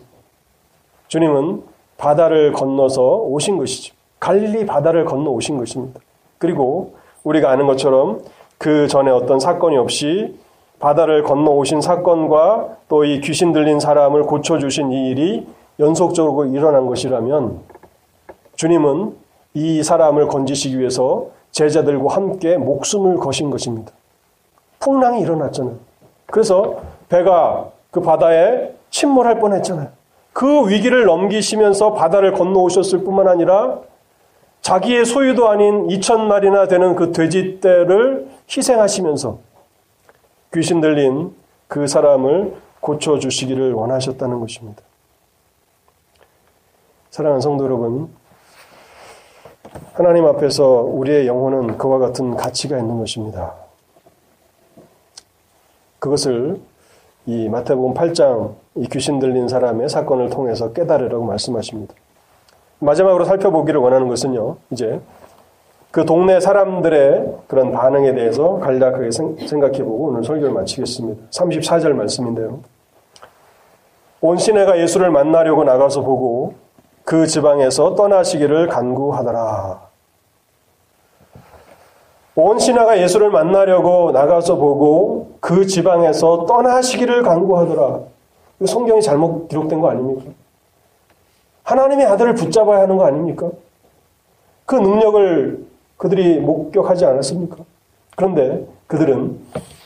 주님은 1.08 1.64
바다를 2.00 2.52
건너서 2.52 3.16
오신 3.16 3.58
것이죠. 3.58 3.94
갈릴리 4.20 4.64
바다를 4.64 5.04
건너 5.04 5.30
오신 5.32 5.58
것입니다. 5.58 6.00
그리고 6.38 6.94
우리가 7.24 7.50
아는 7.50 7.66
것처럼 7.66 8.22
그 8.56 8.88
전에 8.88 9.10
어떤 9.10 9.38
사건이 9.38 9.76
없이 9.76 10.34
바다를 10.78 11.22
건너 11.22 11.50
오신 11.50 11.82
사건과 11.82 12.76
또 12.88 13.04
이 13.04 13.20
귀신 13.20 13.52
들린 13.52 13.78
사람을 13.80 14.22
고쳐주신 14.22 14.92
이 14.92 15.10
일이 15.10 15.46
연속적으로 15.78 16.46
일어난 16.46 16.86
것이라면 16.86 17.60
주님은 18.56 19.14
이 19.54 19.82
사람을 19.82 20.28
건지시기 20.28 20.78
위해서 20.78 21.26
제자들과 21.50 22.14
함께 22.14 22.56
목숨을 22.56 23.16
거신 23.16 23.50
것입니다. 23.50 23.92
풍랑이 24.78 25.20
일어났잖아요. 25.20 25.76
그래서 26.26 26.76
배가 27.10 27.68
그 27.90 28.00
바다에 28.00 28.72
침몰할 28.88 29.38
뻔 29.38 29.52
했잖아요. 29.52 29.99
그 30.32 30.68
위기를 30.68 31.04
넘기시면서 31.04 31.94
바다를 31.94 32.32
건너오셨을 32.32 33.04
뿐만 33.04 33.28
아니라 33.28 33.80
자기의 34.62 35.04
소유도 35.04 35.48
아닌 35.48 35.88
2천 35.88 36.20
마리나 36.20 36.68
되는 36.68 36.94
그 36.94 37.12
돼지떼를 37.12 38.28
희생하시면서 38.48 39.38
귀신 40.54 40.81
들린 40.81 41.35
그 41.68 41.87
사람을 41.87 42.54
고쳐 42.81 43.18
주시기를 43.18 43.72
원하셨다는 43.72 44.40
것입니다. 44.40 44.83
사랑하는 47.10 47.40
성도 47.40 47.64
여러분, 47.64 48.08
하나님 49.92 50.26
앞에서 50.26 50.64
우리의 50.64 51.26
영혼은 51.26 51.76
그와 51.76 51.98
같은 51.98 52.37
가치가 52.37 52.78
있는 52.78 52.98
것입니다. 52.98 53.54
그것을 55.98 56.60
이 57.26 57.48
마태복음 57.48 57.94
8장 57.94 58.54
이 58.81 58.88
귀신 58.88 59.18
들린 59.18 59.46
사람의 59.46 59.90
사건을 59.90 60.31
통해서 60.31 60.72
깨달으라고 60.72 61.22
말씀하십니다. 61.24 61.94
마지막으로 62.78 63.26
살펴보기를 63.26 63.78
원하는 63.78 64.08
것은요, 64.08 64.56
이제 64.70 65.00
그 65.90 66.06
동네 66.06 66.40
사람들의 66.40 67.40
그런 67.46 67.72
반응에 67.72 68.14
대해서 68.14 68.58
간략하게 68.58 69.10
생각해보고 69.46 70.04
오늘 70.06 70.24
설교를 70.24 70.54
마치겠습니다. 70.54 71.24
34절 71.31 71.92
말씀인데요. 71.92 72.60
온 74.22 74.38
시내가 74.38 74.78
예수를 74.78 75.10
만나려고 75.10 75.64
나가서 75.64 76.00
보고 76.00 76.54
그 77.04 77.26
지방에서 77.26 77.94
떠나시기를 77.96 78.68
간구하더라. 78.68 79.90
온 82.35 82.58
신하가 82.58 82.98
예수를 82.98 83.28
만나려고 83.31 84.12
나가서 84.12 84.56
보고 84.56 85.33
그 85.40 85.66
지방에서 85.66 86.46
떠나시기를 86.46 87.22
간구하더라. 87.22 88.00
성경이 88.67 89.00
잘못 89.02 89.48
기록된 89.48 89.81
거 89.81 89.90
아닙니까? 89.90 90.31
하나님의 91.65 92.06
아들을 92.06 92.35
붙잡아야 92.35 92.81
하는 92.83 92.96
거 92.96 93.06
아닙니까? 93.06 93.50
그 94.67 94.75
능력을 94.75 95.67
그들이 95.96 96.40
목격하지 96.40 97.04
않았습니까? 97.04 97.56
그런데 98.17 98.67
그들은 98.87 99.38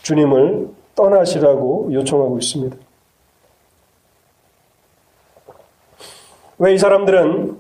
주님을 0.03 0.69
떠나시라고 0.95 1.91
요청하고 1.93 2.39
있습니다. 2.39 2.77
왜 6.59 6.75
이 6.75 6.79
사람들은 6.79 7.59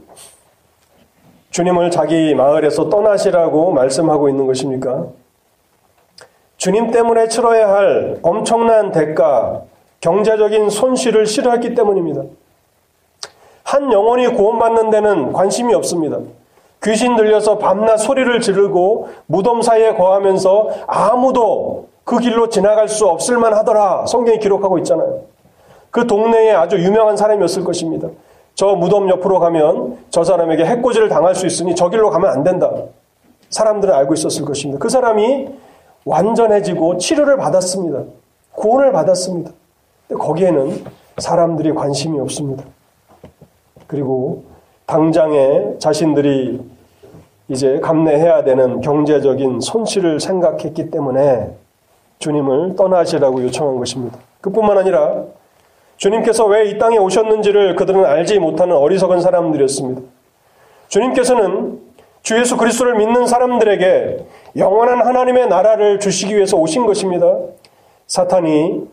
주님을 1.51 1.91
자기 1.91 2.35
마을에서 2.35 2.89
떠나시라고 2.89 3.73
말씀하고 3.73 4.29
있는 4.29 4.47
것입니까? 4.47 5.09
주님 6.57 6.91
때문에 6.91 7.29
치러야 7.29 7.69
할 7.69 8.19
엄청난 8.23 8.91
대가, 8.93 9.62
경제적인 10.05 10.69
손실을 10.69 11.25
싫어했기 11.25 11.75
때문입니다. 11.75 12.25
한 13.63 13.91
영혼이 13.91 14.29
구원받는 14.29 14.91
데는 14.91 15.33
관심이 15.33 15.73
없습니다. 15.73 16.19
귀신 16.83 17.17
들려서 17.17 17.57
밤낮 17.57 17.97
소리를 17.97 18.39
지르고 18.43 19.09
무덤 19.25 19.63
사이에 19.63 19.95
거하면서 19.95 20.69
아무도 20.87 21.89
그 22.05 22.19
길로 22.19 22.51
지나갈 22.51 22.87
수 22.87 23.07
없을 23.07 23.39
만 23.39 23.55
하더라. 23.55 24.05
성경이 24.05 24.41
기록하고 24.41 24.77
있잖아요. 24.81 25.23
그 25.91 26.07
동네에 26.07 26.53
아주 26.53 26.77
유명한 26.77 27.17
사람이었을 27.17 27.65
것입니다. 27.65 28.09
저 28.55 28.75
무덤 28.75 29.09
옆으로 29.09 29.41
가면 29.41 29.97
저 30.11 30.23
사람에게 30.23 30.67
해코지를 30.67 31.09
당할 31.09 31.35
수 31.35 31.47
있으니 31.47 31.75
저 31.75 31.89
길로 31.89 32.11
가면 32.11 32.31
안 32.31 32.45
된다. 32.45 32.71
사람들은 33.49 33.95
알고 33.95 34.13
있었을 34.13 34.45
것입니다. 34.45 34.79
그 34.79 34.91
사람이 34.91 35.49
완전해지고 36.05 36.99
치료를 36.99 37.39
받았습니다. 37.39 38.03
구원을 38.53 38.93
받았습니다. 38.93 39.53
거기에는 40.09 40.85
사람들이 41.19 41.73
관심이 41.73 42.19
없습니다. 42.21 42.65
그리고 43.87 44.45
당장에 44.87 45.79
자신들이 45.79 46.61
이제 47.49 47.79
감내해야 47.81 48.45
되는 48.45 48.81
경제적인 48.81 49.61
손실을 49.61 50.21
생각했기 50.21 50.91
때문에 50.91 51.51
주님을 52.19 52.77
떠나시라고 52.77 53.43
요청한 53.43 53.77
것입니다. 53.79 54.19
그뿐만 54.41 54.79
아니라 54.79 55.25
주님께서 55.97 56.47
왜 56.47 56.69
이 56.71 56.79
땅에 56.79 56.97
오셨는지를 56.99 57.77
그들은 57.77 58.05
알지 58.05 58.39
못하는 58.39 58.77
어리석은 58.77 59.21
사람들이었습니다. 59.21 60.03
주님께서는 60.89 61.81
주 62.23 62.39
예수 62.39 62.57
그리스도를 62.57 62.97
믿는 62.97 63.27
사람들에게 63.27 64.25
영원한 64.57 65.07
하나님의 65.07 65.49
나라를 65.49 66.01
주시기 66.01 66.35
위해서 66.35 66.57
오신 66.57 66.87
것입니다. 66.87 67.37
사탄이 68.07 68.87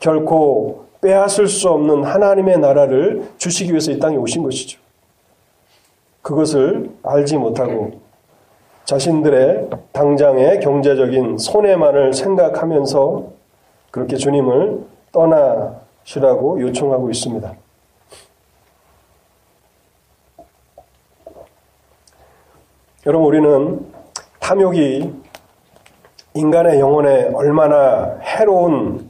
결코 0.00 0.86
빼앗을 1.00 1.46
수 1.46 1.68
없는 1.68 2.04
하나님의 2.04 2.58
나라를 2.58 3.30
주시기 3.38 3.70
위해서 3.70 3.92
이 3.92 3.98
땅에 3.98 4.16
오신 4.16 4.42
것이죠. 4.42 4.80
그것을 6.22 6.90
알지 7.02 7.36
못하고 7.36 7.92
자신들의 8.84 9.70
당장의 9.92 10.60
경제적인 10.60 11.38
손해만을 11.38 12.12
생각하면서 12.12 13.28
그렇게 13.90 14.16
주님을 14.16 14.84
떠나시라고 15.12 16.60
요청하고 16.60 17.10
있습니다. 17.10 17.54
여러분, 23.06 23.26
우리는 23.28 23.92
탐욕이 24.40 25.12
인간의 26.34 26.80
영혼에 26.80 27.30
얼마나 27.32 28.18
해로운 28.22 29.09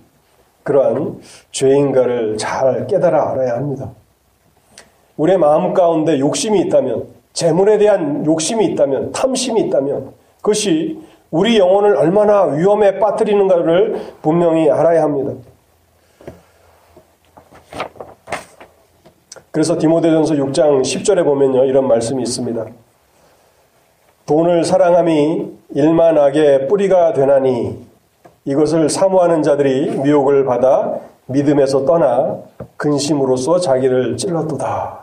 그러한 0.63 1.21
죄인가를 1.53 2.37
잘 2.37 2.87
깨달아 2.87 3.31
알아야 3.31 3.57
합니다. 3.57 3.91
우리의 5.17 5.39
마음 5.39 5.75
가운데 5.75 6.19
욕심이 6.19 6.61
있다면, 6.63 7.07
재물에 7.33 7.79
대한 7.79 8.25
욕심이 8.25 8.65
있다면, 8.67 9.13
탐심이 9.13 9.61
있다면, 9.63 10.13
그것이 10.37 11.01
우리 11.31 11.59
영혼을 11.59 11.97
얼마나 11.97 12.45
위험에 12.45 12.99
빠뜨리는가를 12.99 14.01
분명히 14.23 14.71
알아야 14.71 15.03
합니다. 15.03 15.33
그래서 19.51 19.79
디모데전서 19.79 20.35
6장 20.35 20.83
10절에 20.83 21.25
보면요, 21.25 21.65
이런 21.65 21.87
말씀이 21.87 22.23
있습니다. 22.23 22.67
돈을 24.27 24.65
사랑함이 24.65 25.59
일만하게 25.75 26.69
뿌리가 26.69 27.13
되나니 27.13 27.90
이것을 28.45 28.89
사모하는 28.89 29.43
자들이 29.43 29.99
미혹을 29.99 30.45
받아 30.45 30.99
믿음에서 31.27 31.85
떠나 31.85 32.39
근심으로써 32.77 33.61
자기를 33.61 34.17
찔렀도다. 34.17 35.01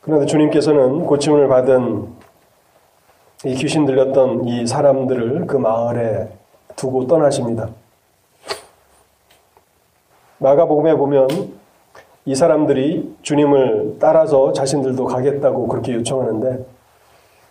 그런데 0.00 0.26
주님께서는 0.26 1.04
고침을 1.04 1.48
받은 1.48 2.08
이 3.44 3.54
귀신 3.54 3.84
들렸던 3.84 4.46
이 4.46 4.66
사람들을 4.66 5.46
그 5.46 5.56
마을에 5.56 6.28
두고 6.76 7.06
떠나십니다. 7.06 7.68
마가복음에 10.38 10.94
보면 10.94 11.28
이 12.24 12.34
사람들이 12.34 13.16
주님을 13.22 13.96
따라서 14.00 14.52
자신들도 14.52 15.04
가겠다고 15.04 15.66
그렇게 15.66 15.94
요청하는데 15.94 16.64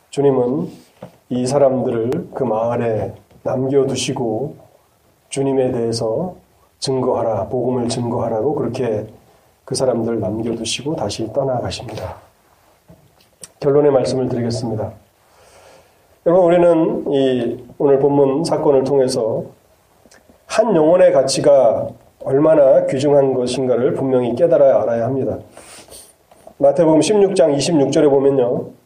주님은 0.09 0.86
이 1.29 1.45
사람들을 1.45 2.29
그 2.33 2.43
마을에 2.43 3.13
남겨두시고 3.43 4.55
주님에 5.29 5.71
대해서 5.71 6.35
증거하라, 6.79 7.47
복음을 7.47 7.89
증거하라고 7.89 8.55
그렇게 8.55 9.07
그 9.65 9.75
사람들 9.75 10.19
남겨두시고 10.19 10.95
다시 10.95 11.31
떠나가십니다. 11.33 12.15
결론의 13.59 13.91
말씀을 13.91 14.29
드리겠습니다. 14.29 14.91
여러분, 16.25 16.45
우리는 16.45 17.11
이 17.11 17.65
오늘 17.77 17.99
본문 17.99 18.45
사건을 18.45 18.83
통해서 18.83 19.43
한 20.45 20.75
영혼의 20.75 21.11
가치가 21.11 21.89
얼마나 22.23 22.85
귀중한 22.85 23.33
것인가를 23.33 23.93
분명히 23.95 24.33
깨달아야 24.35 24.81
알아야 24.81 25.05
합니다. 25.05 25.39
마태복음 26.57 27.01
16장 27.01 27.55
26절에 27.57 28.09
보면요. 28.09 28.76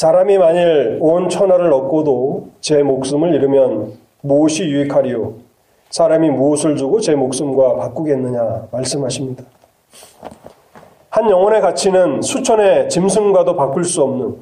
사람이 0.00 0.38
만일 0.38 0.96
온 1.02 1.28
천하를 1.28 1.70
얻고도 1.74 2.48
제 2.62 2.82
목숨을 2.82 3.34
잃으면 3.34 3.98
무엇이 4.22 4.64
유익하리요? 4.64 5.34
사람이 5.90 6.30
무엇을 6.30 6.76
주고 6.76 7.00
제 7.00 7.14
목숨과 7.14 7.76
바꾸겠느냐 7.76 8.68
말씀하십니다. 8.70 9.44
한 11.10 11.28
영혼의 11.28 11.60
가치는 11.60 12.22
수천의 12.22 12.88
짐승과도 12.88 13.56
바꿀 13.56 13.84
수 13.84 14.02
없는 14.02 14.36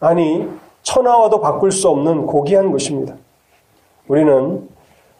아니 0.00 0.48
천하와도 0.80 1.42
바꿀 1.42 1.72
수 1.72 1.90
없는 1.90 2.24
고귀한 2.24 2.72
것입니다. 2.72 3.14
우리는 4.08 4.66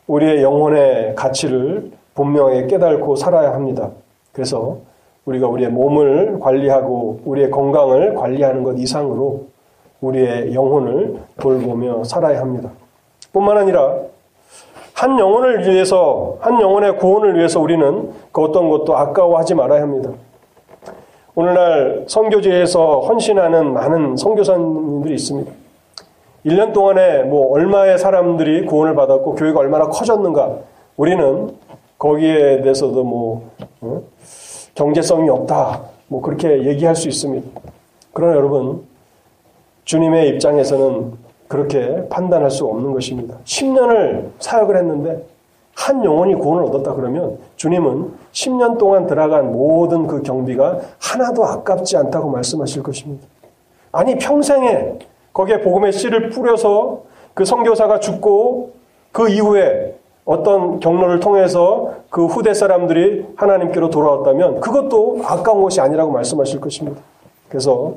우리의 0.06 0.42
영혼의 0.42 1.14
가치를 1.16 1.90
분명하게 2.14 2.66
깨닫고 2.66 3.16
살아야 3.16 3.52
합니다. 3.52 3.90
그래서 4.32 4.78
우리가 5.26 5.48
우리의 5.48 5.68
몸을 5.68 6.40
관리하고 6.40 7.20
우리의 7.26 7.50
건강을 7.50 8.14
관리하는 8.14 8.62
것 8.62 8.78
이상으로 8.78 9.51
우리의 10.02 10.52
영혼을 10.54 11.16
돌보며 11.40 12.04
살아야 12.04 12.40
합니다. 12.40 12.70
뿐만 13.32 13.56
아니라 13.56 13.96
한 14.94 15.18
영혼을 15.18 15.66
위해서 15.66 16.36
한 16.40 16.60
영혼의 16.60 16.98
구원을 16.98 17.38
위해서 17.38 17.60
우리는 17.60 18.12
그 18.30 18.42
어떤 18.42 18.68
것도 18.68 18.96
아까워하지 18.96 19.54
말아야 19.54 19.82
합니다. 19.82 20.10
오늘날 21.34 22.04
선교지에서 22.08 23.00
헌신하는 23.00 23.72
많은 23.72 24.16
선교사님들이 24.16 25.14
있습니다. 25.14 25.50
1년 26.44 26.72
동안에 26.72 27.22
뭐 27.22 27.52
얼마의 27.52 27.98
사람들이 27.98 28.66
구원을 28.66 28.94
받았고 28.94 29.36
교회가 29.36 29.60
얼마나 29.60 29.86
커졌는가 29.86 30.58
우리는 30.96 31.56
거기에 31.98 32.62
대해서도 32.62 33.04
뭐 33.04 33.50
어? 33.80 34.02
경제성이 34.74 35.30
없다 35.30 35.82
뭐 36.08 36.20
그렇게 36.20 36.64
얘기할 36.64 36.96
수 36.96 37.08
있습니다. 37.08 37.60
그러나 38.12 38.36
여러분 38.36 38.84
주님의 39.84 40.28
입장에서는 40.30 41.12
그렇게 41.48 42.08
판단할 42.08 42.50
수 42.50 42.64
없는 42.66 42.92
것입니다. 42.92 43.36
10년을 43.44 44.30
사역을 44.38 44.76
했는데 44.76 45.26
한 45.74 46.04
영혼이 46.04 46.34
구원을 46.34 46.64
얻었다 46.64 46.94
그러면 46.94 47.38
주님은 47.56 48.12
10년 48.32 48.78
동안 48.78 49.06
들어간 49.06 49.52
모든 49.52 50.06
그 50.06 50.22
경비가 50.22 50.78
하나도 50.98 51.44
아깝지 51.44 51.96
않다고 51.96 52.30
말씀하실 52.30 52.82
것입니다. 52.82 53.26
아니 53.90 54.16
평생에 54.16 54.94
거기에 55.32 55.60
복음의 55.60 55.92
씨를 55.92 56.30
뿌려서 56.30 57.02
그 57.34 57.44
선교사가 57.44 58.00
죽고 58.00 58.72
그 59.12 59.28
이후에 59.28 59.94
어떤 60.24 60.78
경로를 60.78 61.20
통해서 61.20 61.94
그 62.08 62.26
후대 62.26 62.54
사람들이 62.54 63.26
하나님께로 63.36 63.90
돌아왔다면 63.90 64.60
그것도 64.60 65.20
아까운 65.24 65.62
것이 65.62 65.80
아니라고 65.80 66.12
말씀하실 66.12 66.60
것입니다. 66.60 67.00
그래서 67.48 67.94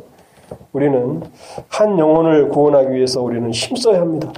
우리는 0.73 1.21
한 1.69 1.97
영혼을 1.99 2.49
구원하기 2.49 2.91
위해서 2.91 3.21
우리는 3.21 3.49
힘써야 3.51 4.01
합니다. 4.01 4.31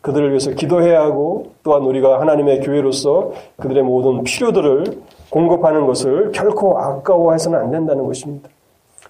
그들을 0.00 0.30
위해서 0.30 0.50
기도해야 0.52 1.02
하고 1.02 1.52
또한 1.62 1.82
우리가 1.82 2.20
하나님의 2.20 2.60
교회로서 2.60 3.32
그들의 3.56 3.82
모든 3.82 4.24
필요들을 4.24 4.84
공급하는 5.30 5.86
것을 5.86 6.32
결코 6.32 6.78
아까워해서는 6.78 7.58
안 7.58 7.70
된다는 7.70 8.06
것입니다. 8.06 8.48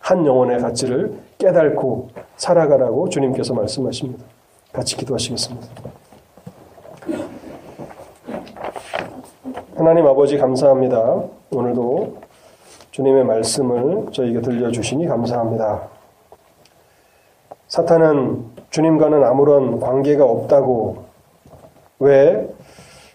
한 0.01 0.27
영혼의 0.27 0.59
가치를 0.59 1.13
깨닫고 1.39 2.09
살아가라고 2.37 3.09
주님께서 3.09 3.55
말씀하십니다. 3.55 4.25
같이 4.73 4.97
기도하시겠습니다. 4.97 5.67
하나님 9.77 10.07
아버지 10.07 10.37
감사합니다. 10.37 11.23
오늘도 11.53 12.17
주님의 12.91 13.25
말씀을 13.25 14.07
저에게 14.13 14.41
들려주시니 14.41 15.07
감사합니다. 15.07 16.00
사탄은 17.71 18.47
주님과는 18.71 19.23
아무런 19.23 19.79
관계가 19.79 20.25
없다고 20.25 21.05
왜 22.01 22.49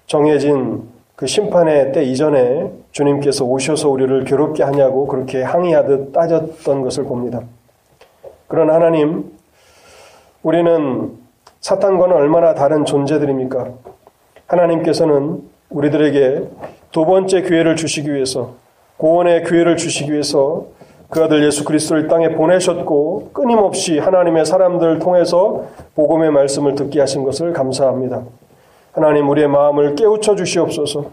정해진 0.08 0.84
그 1.18 1.28
심판의 1.28 1.92
때 1.92 2.04
이전에 2.04 2.72
주님께서 2.92 3.44
오셔서 3.44 3.90
우리를 3.90 4.24
괴롭게 4.24 4.64
하냐고 4.64 5.08
그렇게 5.08 5.44
항의하듯 5.44 6.14
따졌던 6.14 6.84
것을 6.84 7.04
봅니다. 7.04 7.42
그런 8.48 8.70
하나님, 8.70 9.30
우리는 10.42 11.12
사탄과는 11.60 12.16
얼마나 12.16 12.54
다른 12.54 12.86
존재들입니까? 12.86 13.68
하나님께서는 14.48 15.42
우리들에게 15.70 16.44
두 16.92 17.06
번째 17.06 17.42
기회를 17.42 17.76
주시기 17.76 18.14
위해서 18.14 18.54
구원의 18.96 19.44
기회를 19.44 19.76
주시기 19.76 20.14
위해서 20.14 20.68
그 21.10 21.24
아들 21.24 21.46
예수 21.46 21.64
그리스도를 21.64 22.08
땅에 22.08 22.30
보내셨고 22.30 23.30
끊임없이 23.34 24.00
하나님의 24.00 24.46
사람들을 24.46 25.00
통해서 25.00 25.66
복음의 25.96 26.32
말씀을 26.32 26.76
듣게 26.76 27.00
하신 27.00 27.24
것을 27.24 27.54
감사합니다. 27.54 28.24
하나님 28.92 29.30
우리의 29.30 29.48
마음을 29.48 29.96
깨우쳐 29.96 30.36
주시옵소서. 30.36 31.06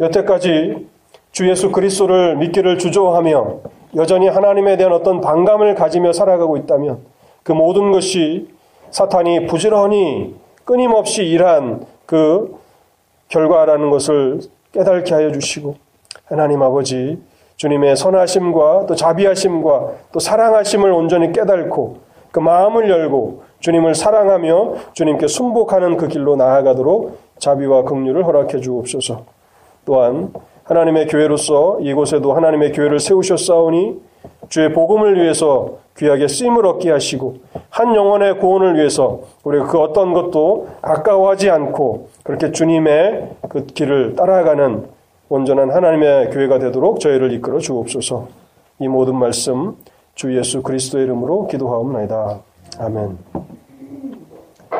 여태까지 0.00 0.88
주 1.30 1.48
예수 1.48 1.70
그리스도를 1.70 2.36
믿기를 2.36 2.78
주저하며 2.78 3.58
여전히 3.96 4.28
하나님에 4.28 4.76
대한 4.76 4.92
어떤 4.92 5.20
반감을 5.20 5.74
가지며 5.74 6.12
살아가고 6.12 6.56
있다면 6.56 7.00
그 7.42 7.52
모든 7.52 7.92
것이 7.92 8.48
사탄이 8.90 9.46
부지런히 9.46 10.34
끊임없이 10.64 11.24
일한 11.24 11.84
그 12.06 12.58
결과라는 13.28 13.90
것을 13.90 14.40
깨닫게 14.72 15.14
하여 15.14 15.32
주시고 15.32 15.76
하나님 16.24 16.62
아버지 16.62 17.18
주님의 17.62 17.94
선하심과 17.94 18.86
또 18.88 18.96
자비하심과 18.96 19.90
또 20.10 20.18
사랑하심을 20.18 20.90
온전히 20.90 21.30
깨닫고 21.30 21.98
그 22.32 22.40
마음을 22.40 22.90
열고 22.90 23.44
주님을 23.60 23.94
사랑하며 23.94 24.74
주님께 24.94 25.28
순복하는 25.28 25.96
그 25.96 26.08
길로 26.08 26.34
나아가도록 26.34 27.18
자비와 27.38 27.84
긍휼을 27.84 28.26
허락해 28.26 28.58
주옵소서. 28.58 29.22
또한 29.84 30.32
하나님의 30.64 31.06
교회로서 31.06 31.78
이곳에도 31.82 32.32
하나님의 32.32 32.72
교회를 32.72 32.98
세우셨사오니 32.98 34.00
주의 34.48 34.72
복음을 34.72 35.22
위해서 35.22 35.74
귀하게 35.96 36.26
쓰임을 36.26 36.66
얻게 36.66 36.90
하시고 36.90 37.36
한 37.70 37.94
영혼의 37.94 38.40
구원을 38.40 38.74
위해서 38.74 39.20
우리가 39.44 39.66
그 39.66 39.78
어떤 39.78 40.12
것도 40.14 40.66
아까워하지 40.82 41.48
않고 41.48 42.08
그렇게 42.24 42.50
주님의 42.50 43.28
그 43.48 43.66
길을 43.66 44.16
따라가는 44.16 45.01
온전한 45.32 45.70
하나님의 45.70 46.28
교회가 46.28 46.58
되도록 46.58 47.00
저희를 47.00 47.32
이끌어 47.32 47.58
주옵소서. 47.58 48.28
이 48.80 48.88
모든 48.88 49.16
말씀 49.16 49.76
주 50.14 50.36
예수 50.36 50.62
그리스도의 50.62 51.04
이름으로 51.04 51.46
기도하옵나이다. 51.46 52.40
아멘. 52.78 53.16